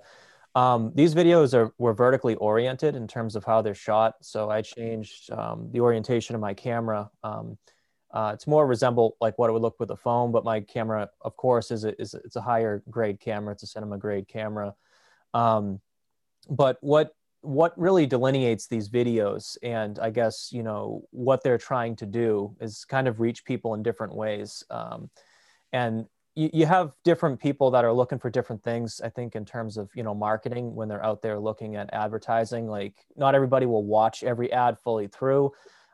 Um, 0.53 0.93
these 0.95 1.13
videos 1.13 1.53
are 1.53 1.73
were 1.77 1.93
vertically 1.93 2.35
oriented 2.35 2.95
in 2.95 3.07
terms 3.07 3.35
of 3.35 3.43
how 3.43 3.61
they're 3.61 3.75
shot. 3.75 4.15
So 4.21 4.49
I 4.49 4.61
changed 4.61 5.29
um, 5.31 5.69
the 5.71 5.81
orientation 5.81 6.35
of 6.35 6.41
my 6.41 6.53
camera. 6.53 7.09
Um, 7.23 7.57
uh, 8.11 8.31
it's 8.33 8.47
more 8.47 8.65
resemble 8.65 9.17
like 9.19 9.37
what 9.37 9.49
it 9.49 9.53
would 9.53 9.61
look 9.61 9.77
with 9.79 9.91
a 9.91 9.97
phone, 9.97 10.31
but 10.31 10.45
my 10.45 10.61
camera, 10.61 11.09
of 11.21 11.35
course, 11.35 11.71
is 11.71 11.83
a, 11.83 11.99
is 12.01 12.13
a, 12.13 12.17
it's 12.19 12.37
a 12.37 12.41
higher 12.41 12.81
grade 12.89 13.19
camera. 13.19 13.51
It's 13.51 13.63
a 13.63 13.67
cinema 13.67 13.97
grade 13.97 14.29
camera. 14.29 14.73
Um, 15.33 15.81
but 16.49 16.77
what 16.79 17.13
what 17.45 17.77
really 17.79 18.05
delineates 18.05 18.67
these 18.67 18.89
videos 18.89 19.57
and 19.61 19.99
i 19.99 20.09
guess 20.09 20.49
you 20.51 20.63
know 20.63 21.03
what 21.11 21.43
they're 21.43 21.57
trying 21.57 21.95
to 21.95 22.05
do 22.05 22.55
is 22.59 22.85
kind 22.85 23.07
of 23.07 23.19
reach 23.19 23.45
people 23.45 23.73
in 23.73 23.83
different 23.83 24.13
ways. 24.15 24.63
Um, 24.69 25.09
and 25.71 26.05
you, 26.35 26.49
you 26.53 26.65
have 26.65 26.93
different 27.03 27.39
people 27.39 27.71
that 27.71 27.85
are 27.85 27.93
looking 27.93 28.19
for 28.19 28.29
different 28.29 28.63
things 28.63 28.99
i 29.03 29.09
think 29.09 29.35
in 29.35 29.45
terms 29.45 29.77
of 29.77 29.89
you 29.95 30.03
know 30.03 30.15
marketing 30.15 30.73
when 30.75 30.87
they're 30.87 31.05
out 31.05 31.21
there 31.21 31.39
looking 31.39 31.75
at 31.75 31.93
advertising. 31.93 32.67
Like 32.67 32.95
not 33.15 33.35
everybody 33.35 33.65
will 33.65 33.85
watch 33.85 34.23
every 34.23 34.51
ad 34.51 34.77
fully 34.79 35.07
through 35.07 35.51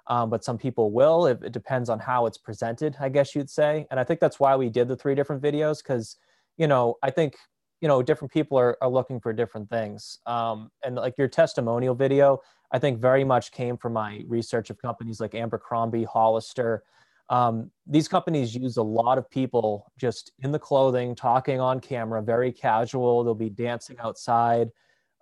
um, 0.08 0.30
but 0.30 0.44
some 0.44 0.58
people 0.58 0.92
will. 0.92 1.28
It, 1.28 1.44
it 1.44 1.52
depends 1.52 1.88
on 1.90 2.00
how 2.00 2.26
it's 2.26 2.38
presented 2.38 2.96
i 3.00 3.10
guess 3.10 3.36
you'd 3.36 3.50
say. 3.50 3.88
And 3.92 4.00
i 4.00 4.04
think 4.04 4.20
that's 4.20 4.40
why 4.40 4.56
we 4.56 4.70
did 4.70 4.88
the 4.88 4.96
three 4.96 5.16
different 5.16 5.42
videos 5.42 5.84
because 5.84 6.18
you 6.58 6.68
know 6.68 6.98
i 7.04 7.10
think 7.10 7.36
you 7.82 7.88
know 7.88 8.02
different 8.02 8.32
people 8.32 8.58
are, 8.58 8.78
are 8.82 8.90
looking 8.90 9.20
for 9.20 9.34
different 9.34 9.70
things. 9.70 10.20
Um, 10.26 10.72
and 10.84 10.96
like 10.96 11.18
your 11.18 11.28
testimonial 11.28 11.96
video 11.96 12.40
i 12.72 12.80
think 12.80 13.00
very 13.00 13.24
much 13.24 13.52
came 13.52 13.76
from 13.78 13.94
my 13.94 14.24
research 14.28 14.70
of 14.70 14.82
companies 14.82 15.20
like 15.20 15.36
abercrombie 15.36 16.06
hollister. 16.06 16.84
Um, 17.30 17.72
these 17.88 18.10
companies 18.10 18.54
use 18.54 18.76
a 18.76 18.84
lot 18.84 19.18
of 19.18 19.30
people 19.30 19.90
just 19.98 20.34
in 20.40 20.52
the 20.52 20.60
clothing 20.60 21.16
talking 21.16 21.62
on 21.62 21.80
camera 21.80 22.22
very 22.22 22.52
casual. 22.52 23.24
They'll 23.24 23.36
be 23.36 23.50
dancing 23.50 23.96
outside. 24.00 24.70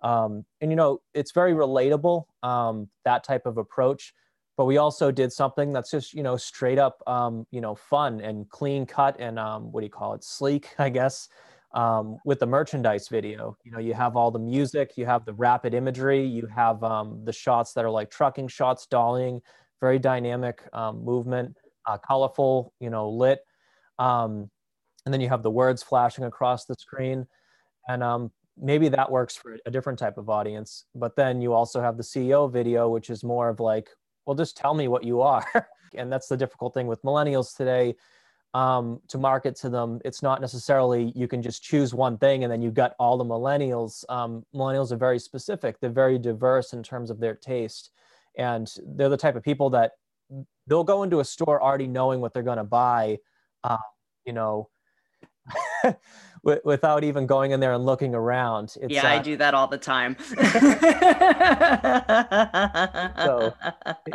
Um, 0.02 0.44
and 0.60 0.70
you 0.72 0.76
know 0.76 1.00
it's 1.14 1.32
very 1.32 1.52
relatable 1.52 2.24
um, 2.42 2.88
that 3.04 3.22
type 3.24 3.46
of 3.46 3.58
approach. 3.58 4.12
But 4.56 4.66
we 4.66 4.76
also 4.76 5.10
did 5.10 5.32
something 5.32 5.72
that's 5.72 5.90
just 5.90 6.12
you 6.12 6.22
know 6.22 6.36
straight 6.36 6.78
up 6.78 7.00
um, 7.06 7.46
you 7.50 7.60
know 7.60 7.74
fun 7.74 8.20
and 8.20 8.48
clean 8.48 8.86
cut 8.86 9.16
and 9.20 9.38
um, 9.38 9.70
what 9.72 9.80
do 9.80 9.86
you 9.86 9.90
call 9.90 10.14
it? 10.14 10.24
Sleek 10.24 10.68
i 10.78 10.88
guess 10.88 11.28
um, 11.72 12.18
with 12.24 12.40
the 12.40 12.46
merchandise 12.46 13.08
video. 13.08 13.56
You 13.64 13.72
know, 13.72 13.78
you 13.78 13.94
have 13.94 14.16
all 14.16 14.30
the 14.30 14.38
music, 14.38 14.92
you 14.96 15.06
have 15.06 15.24
the 15.24 15.34
rapid 15.34 15.74
imagery, 15.74 16.24
you 16.24 16.46
have 16.46 16.82
um, 16.82 17.24
the 17.24 17.32
shots 17.32 17.72
that 17.74 17.84
are 17.84 17.90
like 17.90 18.10
trucking 18.10 18.48
shots, 18.48 18.86
dollying, 18.90 19.40
very 19.80 19.98
dynamic 19.98 20.62
um, 20.72 21.04
movement, 21.04 21.56
uh, 21.86 21.98
colorful, 21.98 22.72
you 22.80 22.90
know, 22.90 23.08
lit. 23.08 23.40
Um, 23.98 24.50
and 25.04 25.14
then 25.14 25.20
you 25.20 25.28
have 25.28 25.42
the 25.42 25.50
words 25.50 25.82
flashing 25.82 26.24
across 26.24 26.64
the 26.64 26.74
screen. 26.74 27.26
And 27.88 28.02
um, 28.02 28.30
maybe 28.58 28.88
that 28.88 29.10
works 29.10 29.36
for 29.36 29.56
a 29.64 29.70
different 29.70 29.98
type 29.98 30.18
of 30.18 30.28
audience. 30.28 30.84
But 30.94 31.16
then 31.16 31.40
you 31.40 31.52
also 31.52 31.80
have 31.80 31.96
the 31.96 32.02
CEO 32.02 32.52
video, 32.52 32.88
which 32.88 33.10
is 33.10 33.24
more 33.24 33.48
of 33.48 33.60
like, 33.60 33.88
well, 34.26 34.36
just 34.36 34.56
tell 34.56 34.74
me 34.74 34.88
what 34.88 35.04
you 35.04 35.22
are. 35.22 35.46
and 35.94 36.12
that's 36.12 36.28
the 36.28 36.36
difficult 36.36 36.74
thing 36.74 36.86
with 36.86 37.02
millennials 37.02 37.56
today 37.56 37.94
um, 38.54 39.00
to 39.08 39.18
market 39.18 39.54
to 39.56 39.70
them. 39.70 40.00
It's 40.04 40.22
not 40.22 40.40
necessarily 40.40 41.12
you 41.14 41.28
can 41.28 41.42
just 41.42 41.62
choose 41.62 41.94
one 41.94 42.18
thing 42.18 42.42
and 42.44 42.52
then 42.52 42.62
you 42.62 42.70
got 42.70 42.94
all 42.98 43.16
the 43.16 43.24
millennials. 43.24 44.04
Um, 44.08 44.44
millennials 44.54 44.92
are 44.92 44.96
very 44.96 45.18
specific. 45.18 45.78
They're 45.80 45.90
very 45.90 46.18
diverse 46.18 46.72
in 46.72 46.82
terms 46.82 47.10
of 47.10 47.20
their 47.20 47.34
taste, 47.34 47.90
and 48.36 48.70
they're 48.84 49.08
the 49.08 49.16
type 49.16 49.36
of 49.36 49.42
people 49.42 49.70
that 49.70 49.92
they'll 50.66 50.84
go 50.84 51.02
into 51.02 51.20
a 51.20 51.24
store 51.24 51.62
already 51.62 51.86
knowing 51.86 52.20
what 52.20 52.32
they're 52.32 52.42
going 52.42 52.58
to 52.58 52.64
buy. 52.64 53.18
Um, 53.64 53.78
you 54.24 54.32
know, 54.32 54.68
without 56.42 57.04
even 57.04 57.26
going 57.26 57.50
in 57.50 57.60
there 57.60 57.72
and 57.72 57.84
looking 57.84 58.14
around. 58.14 58.74
It's, 58.80 58.92
yeah, 58.92 59.06
uh, 59.06 59.18
I 59.18 59.18
do 59.18 59.36
that 59.36 59.54
all 59.54 59.66
the 59.66 59.78
time. 59.78 60.16
so 63.18 63.54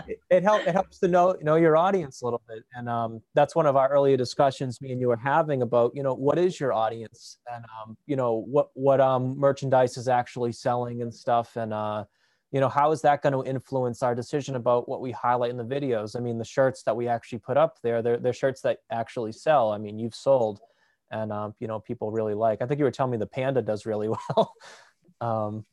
it, 0.08 0.20
it, 0.30 0.44
help, 0.44 0.68
it 0.68 0.74
helps 0.74 1.00
to 1.00 1.08
know 1.08 1.36
know 1.42 1.56
your 1.56 1.78
audience 1.78 2.22
a 2.22 2.26
little 2.26 2.42
bit, 2.48 2.64
and 2.74 2.90
um, 2.90 3.22
that's 3.34 3.56
one 3.56 3.66
of 3.66 3.76
our 3.76 3.90
earlier 3.90 4.18
discussions 4.18 4.82
me 4.82 4.92
and 4.92 5.00
you 5.00 5.08
were 5.08 5.18
having 5.18 5.62
about 5.62 5.92
you 5.96 6.04
know 6.04 6.14
what 6.14 6.38
is 6.38 6.60
your 6.60 6.74
audience 6.74 7.38
and 7.54 7.64
um, 7.66 7.98
you 8.08 8.16
know 8.16 8.44
what 8.48 8.70
what 8.74 9.00
um, 9.00 9.38
merchandise 9.38 9.98
is 9.98 10.08
actually 10.08 10.52
selling 10.52 11.02
and 11.02 11.14
stuff, 11.14 11.56
and 11.56 11.74
uh, 11.74 12.04
you 12.52 12.60
know 12.60 12.70
how 12.70 12.92
is 12.92 13.02
that 13.02 13.22
going 13.22 13.34
to 13.34 13.44
influence 13.50 14.02
our 14.02 14.16
decision 14.16 14.56
about 14.56 14.90
what 14.90 15.02
we 15.02 15.12
highlight 15.12 15.52
in 15.52 15.58
the 15.58 15.64
videos? 15.64 16.16
I 16.16 16.20
mean, 16.20 16.38
the 16.38 16.46
shirts 16.46 16.84
that 16.84 16.96
we 16.96 17.08
actually 17.08 17.40
put 17.40 17.58
up 17.58 17.80
there, 17.84 18.02
they're, 18.02 18.18
they're 18.18 18.34
shirts 18.34 18.62
that 18.62 18.80
actually 18.92 19.34
sell. 19.34 19.72
I 19.72 19.78
mean, 19.78 20.00
you've 20.00 20.16
sold 20.16 20.60
and 21.12 21.32
um, 21.32 21.54
you 21.60 21.68
know 21.68 21.80
people 21.80 22.12
really 22.12 22.34
like. 22.34 22.62
I 22.62 22.66
think 22.66 22.80
you 22.80 22.86
were 22.86 22.92
telling 22.92 23.12
me 23.12 23.18
the 23.18 23.26
Panda 23.26 23.62
does 23.62 23.86
really 23.86 24.10
well. 24.36 24.54
um, 25.22 25.66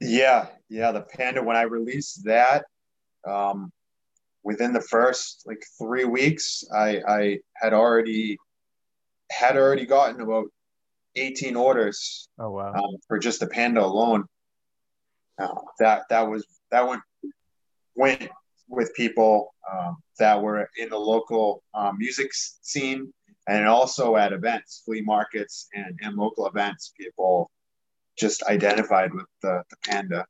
yeah, 0.00 0.46
yeah, 0.68 0.92
the 0.92 1.02
Panda. 1.02 1.42
When 1.42 1.56
I 1.56 1.62
released 1.62 2.24
that, 2.24 2.64
um, 3.26 3.72
within 4.42 4.72
the 4.72 4.80
first 4.80 5.44
like 5.46 5.62
three 5.78 6.04
weeks, 6.04 6.64
I, 6.74 7.00
I 7.06 7.38
had 7.54 7.72
already 7.72 8.38
had 9.30 9.56
already 9.56 9.86
gotten 9.86 10.20
about 10.20 10.46
18 11.16 11.56
orders. 11.56 12.28
Oh 12.38 12.50
wow! 12.50 12.74
Um, 12.74 12.96
for 13.08 13.18
just 13.18 13.40
the 13.40 13.46
Panda 13.46 13.84
alone. 13.84 14.24
Uh, 15.38 15.54
that 15.78 16.02
that 16.10 16.28
was 16.28 16.46
that 16.70 16.86
went 16.86 17.02
went 17.94 18.28
with 18.68 18.94
people 18.94 19.54
um, 19.70 19.96
that 20.18 20.40
were 20.40 20.68
in 20.78 20.88
the 20.88 20.98
local 20.98 21.62
um, 21.74 21.96
music 21.98 22.30
scene 22.32 23.12
and 23.48 23.66
also 23.66 24.16
at 24.16 24.32
events, 24.32 24.82
flea 24.84 25.02
markets, 25.02 25.68
and, 25.74 25.98
and 26.02 26.16
local 26.16 26.46
events, 26.46 26.92
people 26.98 27.50
just 28.18 28.42
identified 28.44 29.12
with 29.12 29.26
the, 29.42 29.62
the 29.70 29.76
panda. 29.84 30.26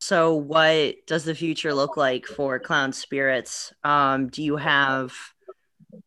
So, 0.00 0.34
what 0.34 0.96
does 1.06 1.24
the 1.24 1.34
future 1.34 1.72
look 1.72 1.96
like 1.96 2.26
for 2.26 2.58
Clown 2.58 2.92
Spirits? 2.92 3.72
Um, 3.82 4.28
do 4.28 4.42
you 4.42 4.56
have, 4.56 5.14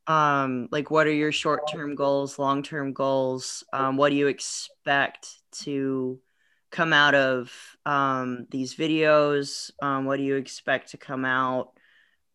um, 0.05 0.69
like, 0.71 0.91
what 0.91 1.07
are 1.07 1.13
your 1.13 1.31
short 1.31 1.69
term 1.71 1.95
goals, 1.95 2.37
long 2.37 2.61
term 2.63 2.93
goals? 2.93 3.63
Um, 3.73 3.97
what 3.97 4.09
do 4.09 4.15
you 4.15 4.27
expect 4.27 5.29
to 5.63 6.19
come 6.69 6.93
out 6.93 7.15
of 7.15 7.51
um, 7.85 8.45
these 8.51 8.75
videos? 8.75 9.71
Um, 9.81 10.05
what 10.05 10.17
do 10.17 10.23
you 10.23 10.35
expect 10.35 10.91
to 10.91 10.97
come 10.97 11.25
out 11.25 11.71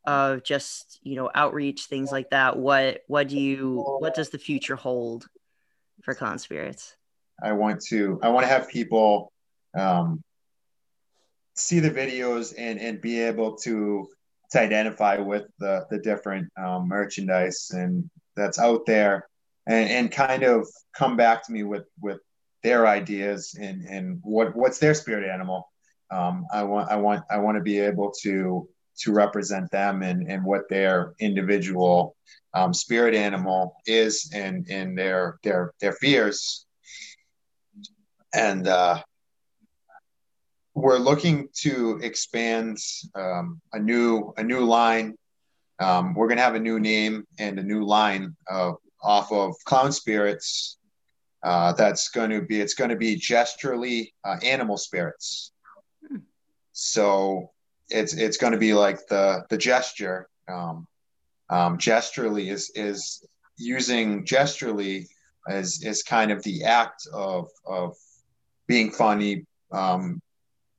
of 0.04 0.42
just 0.42 0.98
you 1.02 1.16
know 1.16 1.30
outreach 1.34 1.84
things 1.84 2.10
like 2.10 2.30
that. 2.30 2.56
What 2.56 3.02
what 3.06 3.28
do 3.28 3.38
you 3.38 3.84
what 4.00 4.14
does 4.14 4.30
the 4.30 4.38
future 4.38 4.76
hold 4.76 5.26
for 6.02 6.14
Clown 6.14 6.38
Spirits? 6.38 6.96
I 7.42 7.52
want 7.52 7.80
to 7.86 8.20
i 8.22 8.28
want 8.28 8.44
to 8.44 8.52
have 8.52 8.68
people 8.68 9.32
um, 9.76 10.22
see 11.54 11.80
the 11.80 11.90
videos 11.90 12.54
and 12.56 12.80
and 12.80 13.00
be 13.00 13.20
able 13.20 13.56
to 13.58 14.08
to 14.52 14.60
identify 14.60 15.18
with 15.18 15.46
the 15.58 15.86
the 15.90 15.98
different 15.98 16.48
um, 16.56 16.88
merchandise 16.88 17.70
and 17.72 18.08
that's 18.36 18.58
out 18.58 18.86
there 18.86 19.28
and 19.66 19.88
and 19.90 20.12
kind 20.12 20.42
of 20.42 20.66
come 20.94 21.16
back 21.16 21.44
to 21.46 21.52
me 21.52 21.62
with 21.62 21.84
with 22.00 22.20
their 22.62 22.86
ideas 22.86 23.56
and 23.60 23.84
and 23.86 24.18
what 24.22 24.54
what's 24.54 24.78
their 24.78 24.94
spirit 24.94 25.28
animal. 25.28 25.68
Um, 26.10 26.46
i 26.52 26.62
want 26.62 26.90
i 26.90 26.96
want 26.96 27.24
i 27.30 27.38
want 27.38 27.56
to 27.56 27.62
be 27.62 27.78
able 27.78 28.12
to 28.22 28.68
to 29.02 29.12
represent 29.12 29.70
them 29.70 30.02
and, 30.02 30.30
and 30.30 30.44
what 30.44 30.68
their 30.68 31.14
individual 31.18 32.16
um, 32.54 32.74
spirit 32.74 33.14
animal 33.14 33.74
is 33.86 34.30
and 34.34 34.66
and 34.68 34.96
their 34.96 35.38
their 35.42 35.72
their 35.80 35.92
fears. 35.92 36.66
And 38.34 38.66
uh, 38.66 39.02
we're 40.74 40.98
looking 40.98 41.48
to 41.60 41.98
expand 42.02 42.78
um, 43.14 43.60
a 43.72 43.78
new 43.78 44.32
a 44.36 44.42
new 44.42 44.64
line. 44.64 45.14
Um, 45.78 46.14
we're 46.14 46.28
going 46.28 46.38
to 46.38 46.44
have 46.44 46.54
a 46.54 46.60
new 46.60 46.78
name 46.78 47.26
and 47.38 47.58
a 47.58 47.62
new 47.62 47.84
line 47.84 48.36
uh, 48.50 48.72
off 49.02 49.32
of 49.32 49.54
clown 49.64 49.92
spirits. 49.92 50.78
Uh, 51.42 51.72
that's 51.72 52.08
going 52.10 52.30
to 52.30 52.42
be 52.42 52.60
it's 52.60 52.74
going 52.74 52.90
to 52.90 52.96
be 52.96 53.16
gesturally 53.16 54.12
uh, 54.24 54.36
animal 54.44 54.76
spirits. 54.76 55.52
Hmm. 56.06 56.18
so 56.72 57.50
it's 57.92 58.14
it's 58.14 58.37
going 58.37 58.52
to 58.52 58.59
be 58.59 58.74
like 58.74 59.07
the 59.09 59.44
the 59.50 59.59
gesture. 59.59 60.28
Um, 60.48 60.87
um, 61.50 61.78
gesturally 61.78 62.50
is 62.50 62.70
is 62.74 63.26
using 63.57 64.24
gesturally 64.24 65.07
as 65.48 65.83
is 65.83 66.02
kind 66.02 66.31
of 66.31 66.42
the 66.42 66.64
act 66.64 67.07
of 67.12 67.48
of 67.66 67.96
being 68.66 68.90
funny, 68.90 69.44
um, 69.72 70.20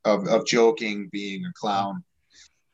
of 0.06 0.28
of 0.28 0.45
joking, 0.45 1.10
being 1.12 1.45
a 1.45 1.54
clown, 1.54 2.04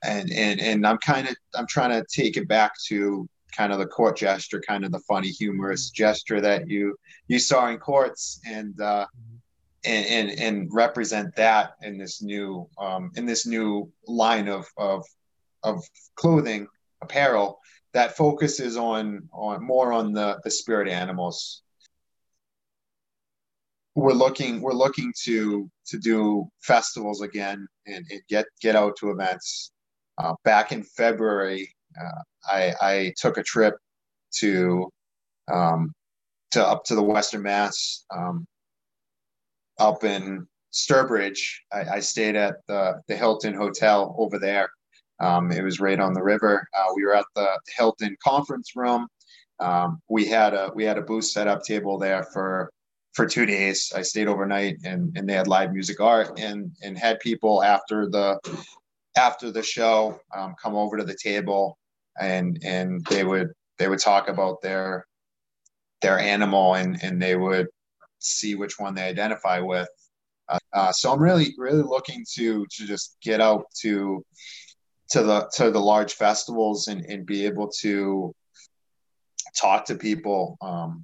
and 0.04 0.32
and 0.32 0.60
and 0.60 0.86
I'm 0.86 0.97
kind 0.99 1.28
of 1.28 1.36
I'm 1.56 1.67
trying 1.67 1.91
to 1.91 2.06
take 2.10 2.38
it 2.38 2.47
back 2.47 2.73
to 2.88 3.28
kind 3.56 3.73
of 3.73 3.80
the 3.80 3.88
court 3.88 4.17
gesture, 4.17 4.62
kind 4.65 4.86
of 4.86 4.91
the 4.91 4.99
funny, 4.99 5.30
humorous 5.30 5.89
gesture 5.89 6.41
that 6.41 6.67
you 6.67 6.95
you 7.28 7.39
saw 7.39 7.67
in 7.67 7.78
courts, 7.78 8.39
and 8.45 8.80
uh, 8.80 9.06
and, 9.85 10.29
and, 10.29 10.39
and 10.39 10.69
represent 10.73 11.35
that 11.35 11.71
in 11.81 11.97
this 11.97 12.21
new 12.21 12.67
um, 12.77 13.11
in 13.15 13.25
this 13.25 13.45
new 13.45 13.91
line 14.07 14.47
of 14.47 14.67
of 14.77 15.05
of 15.63 15.83
clothing 16.15 16.67
apparel 17.01 17.59
that 17.93 18.15
focuses 18.15 18.77
on 18.77 19.27
on 19.33 19.63
more 19.63 19.91
on 19.91 20.13
the 20.13 20.39
the 20.43 20.51
spirit 20.51 20.87
animals. 20.87 21.63
We're 23.95 24.13
looking 24.13 24.61
we're 24.61 24.73
looking 24.73 25.13
to 25.23 25.69
to 25.87 25.97
do 25.97 26.49
festivals 26.61 27.21
again 27.21 27.67
and, 27.87 28.05
and 28.09 28.21
get 28.29 28.45
get 28.61 28.75
out 28.75 28.95
to 28.97 29.11
events. 29.11 29.71
Uh, 30.17 30.33
back 30.43 30.73
in 30.73 30.83
february 30.83 31.73
uh, 31.97 32.21
i 32.51 32.73
i 32.81 33.13
took 33.15 33.37
a 33.37 33.43
trip 33.43 33.75
to 34.33 34.91
um, 35.49 35.93
to 36.51 36.61
up 36.61 36.83
to 36.83 36.93
the 36.93 37.01
western 37.01 37.41
mass 37.41 38.03
um, 38.13 38.45
up 39.79 40.03
in 40.03 40.47
Sturbridge. 40.71 41.39
I, 41.71 41.95
I 41.95 41.99
stayed 41.99 42.35
at 42.35 42.57
the, 42.67 43.01
the 43.07 43.15
Hilton 43.15 43.53
Hotel 43.53 44.15
over 44.17 44.37
there. 44.37 44.69
Um, 45.19 45.51
it 45.51 45.63
was 45.63 45.79
right 45.79 45.99
on 45.99 46.13
the 46.13 46.23
river. 46.23 46.67
Uh, 46.77 46.91
we 46.95 47.03
were 47.03 47.15
at 47.15 47.25
the 47.35 47.59
Hilton 47.75 48.15
conference 48.23 48.75
room. 48.75 49.07
Um, 49.59 50.01
we 50.07 50.25
had 50.25 50.53
a 50.53 50.71
we 50.73 50.85
had 50.85 50.97
a 50.97 51.01
booth 51.01 51.25
set 51.25 51.47
up 51.47 51.63
table 51.63 51.97
there 51.97 52.23
for 52.23 52.71
for 53.13 53.25
two 53.25 53.45
days. 53.45 53.91
I 53.93 54.01
stayed 54.01 54.29
overnight, 54.29 54.77
and 54.85 55.11
and 55.17 55.27
they 55.27 55.33
had 55.33 55.47
live 55.47 55.73
music 55.73 55.99
art 55.99 56.39
and 56.39 56.71
and 56.81 56.97
had 56.97 57.19
people 57.19 57.61
after 57.61 58.07
the 58.07 58.39
after 59.17 59.51
the 59.51 59.63
show 59.63 60.17
um, 60.35 60.55
come 60.61 60.75
over 60.75 60.95
to 60.95 61.03
the 61.03 61.17
table 61.21 61.77
and 62.19 62.59
and 62.63 63.05
they 63.05 63.23
would 63.23 63.51
they 63.77 63.87
would 63.87 63.99
talk 63.99 64.29
about 64.29 64.61
their 64.61 65.05
their 66.01 66.19
animal 66.19 66.75
and 66.75 67.01
and 67.03 67.21
they 67.21 67.35
would 67.35 67.67
see 68.19 68.55
which 68.55 68.79
one 68.79 68.93
they 68.93 69.03
identify 69.03 69.60
with. 69.60 69.88
Uh, 70.47 70.60
uh, 70.73 70.91
so 70.91 71.12
I'm 71.12 71.21
really 71.21 71.53
really 71.58 71.84
looking 71.84 72.25
to 72.36 72.65
to 72.65 72.86
just 72.86 73.17
get 73.21 73.41
out 73.41 73.65
to 73.82 74.23
to 75.12 75.23
the 75.23 75.49
to 75.55 75.71
the 75.71 75.79
large 75.79 76.13
festivals 76.13 76.88
and, 76.88 77.05
and 77.05 77.25
be 77.25 77.45
able 77.45 77.69
to 77.82 78.34
talk 79.55 79.86
to 79.86 79.95
people 79.95 80.58
um, 80.62 81.03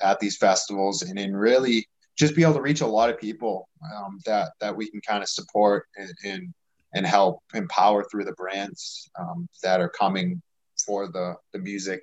at 0.00 0.18
these 0.20 0.36
festivals 0.36 1.02
and, 1.02 1.18
and 1.18 1.38
really 1.38 1.86
just 2.16 2.36
be 2.36 2.42
able 2.42 2.54
to 2.54 2.60
reach 2.60 2.80
a 2.80 2.86
lot 2.86 3.10
of 3.10 3.18
people 3.18 3.68
um, 3.94 4.18
that 4.26 4.52
that 4.60 4.76
we 4.76 4.90
can 4.90 5.00
kind 5.00 5.22
of 5.22 5.28
support 5.28 5.86
and, 5.96 6.12
and 6.24 6.54
and 6.94 7.06
help 7.06 7.40
empower 7.54 8.04
through 8.04 8.24
the 8.24 8.32
brands 8.32 9.10
um, 9.18 9.48
that 9.62 9.80
are 9.80 9.88
coming 9.88 10.40
for 10.84 11.08
the 11.08 11.34
the 11.52 11.58
music 11.58 12.02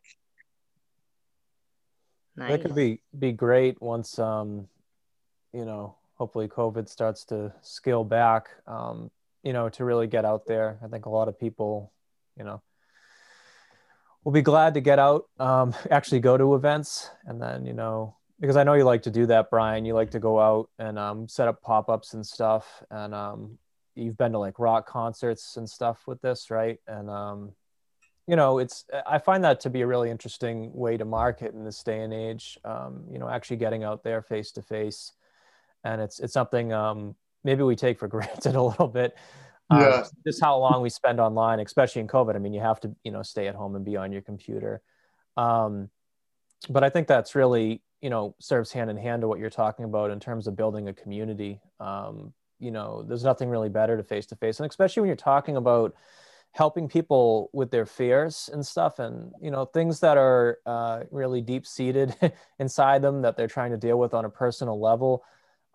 Nice. 2.35 2.51
That 2.51 2.61
could 2.61 2.75
be 2.75 3.01
be 3.17 3.31
great 3.31 3.81
once 3.81 4.17
um, 4.19 4.67
you 5.53 5.65
know, 5.65 5.95
hopefully 6.15 6.47
COVID 6.47 6.87
starts 6.87 7.25
to 7.25 7.53
scale 7.61 8.03
back. 8.03 8.49
Um, 8.67 9.11
you 9.43 9.53
know, 9.53 9.69
to 9.69 9.85
really 9.85 10.07
get 10.07 10.25
out 10.25 10.45
there. 10.45 10.77
I 10.83 10.87
think 10.87 11.05
a 11.05 11.09
lot 11.09 11.27
of 11.27 11.39
people, 11.39 11.91
you 12.37 12.43
know, 12.43 12.61
will 14.23 14.31
be 14.31 14.43
glad 14.43 14.75
to 14.75 14.81
get 14.81 14.99
out, 14.99 15.25
um, 15.39 15.73
actually 15.91 16.19
go 16.19 16.37
to 16.37 16.55
events, 16.55 17.09
and 17.25 17.41
then 17.41 17.65
you 17.65 17.73
know, 17.73 18.15
because 18.39 18.55
I 18.55 18.63
know 18.63 18.73
you 18.73 18.83
like 18.83 19.03
to 19.03 19.11
do 19.11 19.25
that, 19.27 19.49
Brian. 19.49 19.85
You 19.85 19.93
like 19.93 20.11
to 20.11 20.19
go 20.19 20.39
out 20.39 20.69
and 20.79 20.97
um, 20.99 21.27
set 21.27 21.47
up 21.47 21.61
pop 21.61 21.89
ups 21.89 22.13
and 22.13 22.25
stuff, 22.25 22.83
and 22.89 23.13
um, 23.13 23.57
you've 23.95 24.17
been 24.17 24.31
to 24.33 24.39
like 24.39 24.59
rock 24.59 24.87
concerts 24.87 25.57
and 25.57 25.69
stuff 25.69 26.03
with 26.07 26.21
this, 26.21 26.51
right? 26.51 26.79
And 26.87 27.09
um, 27.09 27.53
you 28.31 28.37
know, 28.37 28.59
it's 28.59 28.85
I 29.05 29.17
find 29.17 29.43
that 29.43 29.59
to 29.59 29.69
be 29.69 29.81
a 29.81 29.87
really 29.87 30.09
interesting 30.09 30.71
way 30.73 30.95
to 30.95 31.03
market 31.03 31.53
in 31.53 31.65
this 31.65 31.83
day 31.83 31.99
and 31.99 32.13
age. 32.13 32.57
Um, 32.63 33.03
you 33.11 33.19
know, 33.19 33.27
actually 33.27 33.57
getting 33.57 33.83
out 33.83 34.05
there 34.05 34.21
face 34.21 34.53
to 34.53 34.61
face, 34.61 35.11
and 35.83 35.99
it's 35.99 36.21
it's 36.21 36.31
something 36.31 36.71
um, 36.71 37.15
maybe 37.43 37.61
we 37.63 37.75
take 37.75 37.99
for 37.99 38.07
granted 38.15 38.55
a 38.55 38.63
little 38.63 38.87
bit. 38.87 39.17
Um, 39.69 39.81
yeah. 39.81 40.03
Just 40.25 40.41
how 40.41 40.57
long 40.57 40.81
we 40.81 40.89
spend 40.89 41.19
online, 41.19 41.59
especially 41.59 41.99
in 41.99 42.07
COVID. 42.07 42.33
I 42.33 42.39
mean, 42.39 42.53
you 42.53 42.61
have 42.61 42.79
to 42.79 42.95
you 43.03 43.11
know 43.11 43.21
stay 43.21 43.49
at 43.49 43.55
home 43.55 43.75
and 43.75 43.83
be 43.83 43.97
on 43.97 44.13
your 44.13 44.21
computer. 44.21 44.81
Um, 45.35 45.89
but 46.69 46.85
I 46.85 46.89
think 46.89 47.07
that's 47.07 47.35
really 47.35 47.81
you 47.99 48.09
know 48.09 48.35
serves 48.39 48.71
hand 48.71 48.89
in 48.89 48.95
hand 48.95 49.23
to 49.23 49.27
what 49.27 49.39
you're 49.39 49.49
talking 49.49 49.83
about 49.83 50.09
in 50.09 50.21
terms 50.21 50.47
of 50.47 50.55
building 50.55 50.87
a 50.87 50.93
community. 50.93 51.59
Um, 51.81 52.31
you 52.59 52.71
know, 52.71 53.03
there's 53.05 53.25
nothing 53.25 53.49
really 53.49 53.67
better 53.67 53.97
to 53.97 54.03
face 54.03 54.27
to 54.27 54.37
face, 54.37 54.61
and 54.61 54.69
especially 54.69 55.01
when 55.01 55.07
you're 55.07 55.17
talking 55.17 55.57
about 55.57 55.95
helping 56.53 56.87
people 56.87 57.49
with 57.53 57.71
their 57.71 57.85
fears 57.85 58.49
and 58.51 58.65
stuff 58.65 58.99
and 58.99 59.31
you 59.41 59.49
know 59.51 59.65
things 59.65 59.99
that 60.01 60.17
are 60.17 60.59
uh, 60.65 61.01
really 61.09 61.41
deep 61.41 61.65
seated 61.65 62.15
inside 62.59 63.01
them 63.01 63.21
that 63.21 63.37
they're 63.37 63.47
trying 63.47 63.71
to 63.71 63.77
deal 63.77 63.97
with 63.97 64.13
on 64.13 64.25
a 64.25 64.29
personal 64.29 64.79
level. 64.79 65.23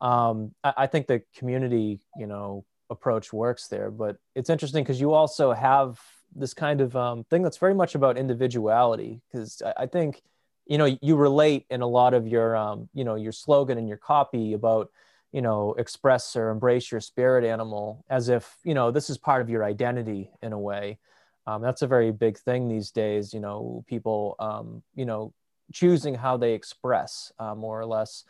Um, 0.01 0.55
I, 0.62 0.75
I, 0.77 0.87
think 0.87 1.07
the 1.07 1.23
community 1.35 2.01
you 2.19 2.27
know 2.27 2.67
approach 2.91 3.33
works 3.33 3.69
there 3.69 3.91
but 3.91 4.19
it's 4.35 4.51
interesting 4.51 4.85
because 4.85 5.01
you 5.01 5.15
also 5.15 5.53
have 5.53 5.99
this 6.35 6.53
kind 6.53 6.83
of 6.83 6.95
um, 6.95 7.25
thing 7.25 7.43
that's 7.43 7.57
very 7.57 7.75
much 7.75 7.95
about 7.95 8.19
individuality 8.19 9.23
because 9.33 9.62
I, 9.65 9.85
I, 9.85 9.87
think 9.87 10.23
you 10.67 10.77
know 10.77 10.97
you 11.01 11.17
relate 11.17 11.65
in 11.71 11.81
a 11.81 11.87
lot 11.87 12.12
of 12.12 12.29
your 12.29 12.55
um, 12.55 12.89
you 12.93 13.05
know 13.05 13.15
your 13.15 13.33
slogan 13.33 13.79
and 13.79 13.89
your 13.89 13.97
copy 13.97 14.53
about 14.53 14.91
you 15.37 15.42
know 15.42 15.75
express 15.77 16.35
or 16.35 16.49
embrace 16.49 16.90
your 16.90 17.03
spirit 17.03 17.44
animal 17.44 18.03
as 18.09 18.31
if 18.31 18.57
you 18.64 18.72
know 18.72 18.90
this 18.90 19.11
is 19.11 19.18
part 19.18 19.42
of 19.42 19.51
your 19.51 19.64
identity 19.64 20.31
in 20.42 20.55
a 20.55 20.59
way. 20.59 20.99
Um, 21.46 21.61
that's 21.61 21.83
a 21.83 21.87
very 21.87 22.11
big 22.11 22.38
thing 22.38 22.68
these 22.68 22.90
days 22.90 23.35
you 23.35 23.40
know 23.40 23.85
people 23.87 24.35
um, 24.38 24.83
you 24.94 25.05
know 25.05 25.35
choosing 25.74 26.14
how 26.14 26.39
they 26.39 26.55
express 26.55 27.30
uh, 27.39 27.55
more 27.55 27.78
or 27.78 27.84
less 27.84 28.24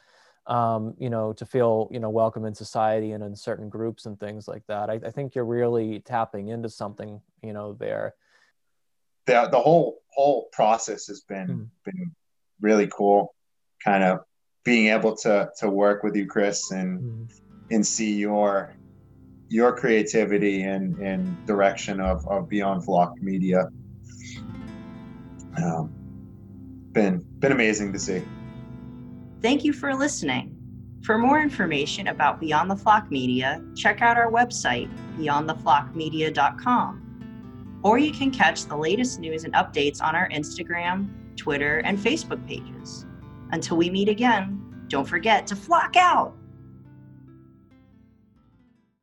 um, 0.49 0.95
you 0.99 1.09
know 1.09 1.33
to 1.35 1.47
feel 1.47 1.89
you 1.93 2.01
know 2.01 2.11
welcome 2.11 2.45
in 2.45 2.57
society 2.57 3.13
and 3.13 3.23
in 3.23 3.37
certain 3.37 3.69
groups 3.69 4.07
and 4.07 4.19
things 4.19 4.49
like 4.49 4.67
that. 4.67 4.91
I, 4.91 4.95
I 4.95 5.13
think 5.13 5.37
you're 5.37 5.45
really 5.45 6.01
tapping 6.01 6.49
into 6.49 6.69
something 6.69 7.21
you 7.41 7.53
know 7.53 7.75
there. 7.75 8.17
The, 9.27 9.49
the 9.49 9.61
whole 9.61 10.03
whole 10.09 10.49
process 10.53 11.07
has 11.07 11.21
been 11.21 11.47
mm. 11.47 11.69
been 11.85 12.17
really 12.61 12.89
cool 12.89 13.33
kind 13.85 14.03
of 14.03 14.26
being 14.67 14.89
able 14.89 15.17
to 15.17 15.49
to 15.57 15.71
work 15.71 16.03
with 16.03 16.15
you, 16.15 16.27
Chris, 16.27 16.73
and 16.73 17.01
mm. 17.01 17.41
and 17.71 17.87
see 17.87 18.13
your 18.15 18.77
your 19.49 19.75
creativity 19.75 20.65
and 20.65 20.99
and 20.99 21.47
direction 21.47 22.01
of 22.01 22.27
of 22.29 22.49
Beyond 22.51 22.85
Flock 22.85 23.15
Media. 23.23 23.69
Um, 25.57 25.91
been 26.93 27.25
been 27.39 27.53
amazing 27.53 27.95
to 27.95 27.99
see. 27.99 28.23
Thank 29.41 29.65
you 29.65 29.73
for 29.73 29.95
listening. 29.95 30.53
For 31.03 31.17
more 31.17 31.41
information 31.41 32.09
about 32.09 32.41
Beyond 32.41 32.69
the 32.69 32.77
Flock 32.77 33.11
Media, 33.13 33.63
check 33.77 34.03
out 34.03 34.19
our 34.19 34.31
website, 34.31 34.91
beyondtheflockmedia.com 35.17 37.07
or 37.87 37.99
you 37.99 38.11
can 38.11 38.33
catch 38.33 38.65
the 38.65 38.77
latest 38.77 39.21
news 39.21 39.45
and 39.45 39.55
updates 39.55 40.03
on 40.03 40.17
our 40.17 40.29
Instagram, 40.31 41.09
Twitter, 41.37 41.79
and 41.85 41.97
Facebook 41.97 42.45
pages. 42.49 43.06
Until 43.53 43.77
we 43.77 43.91
meet 43.91 44.09
again, 44.09 44.85
don't 44.89 45.07
forget 45.07 45.47
to 45.49 45.57
flock 45.57 45.97
out! 45.97 46.37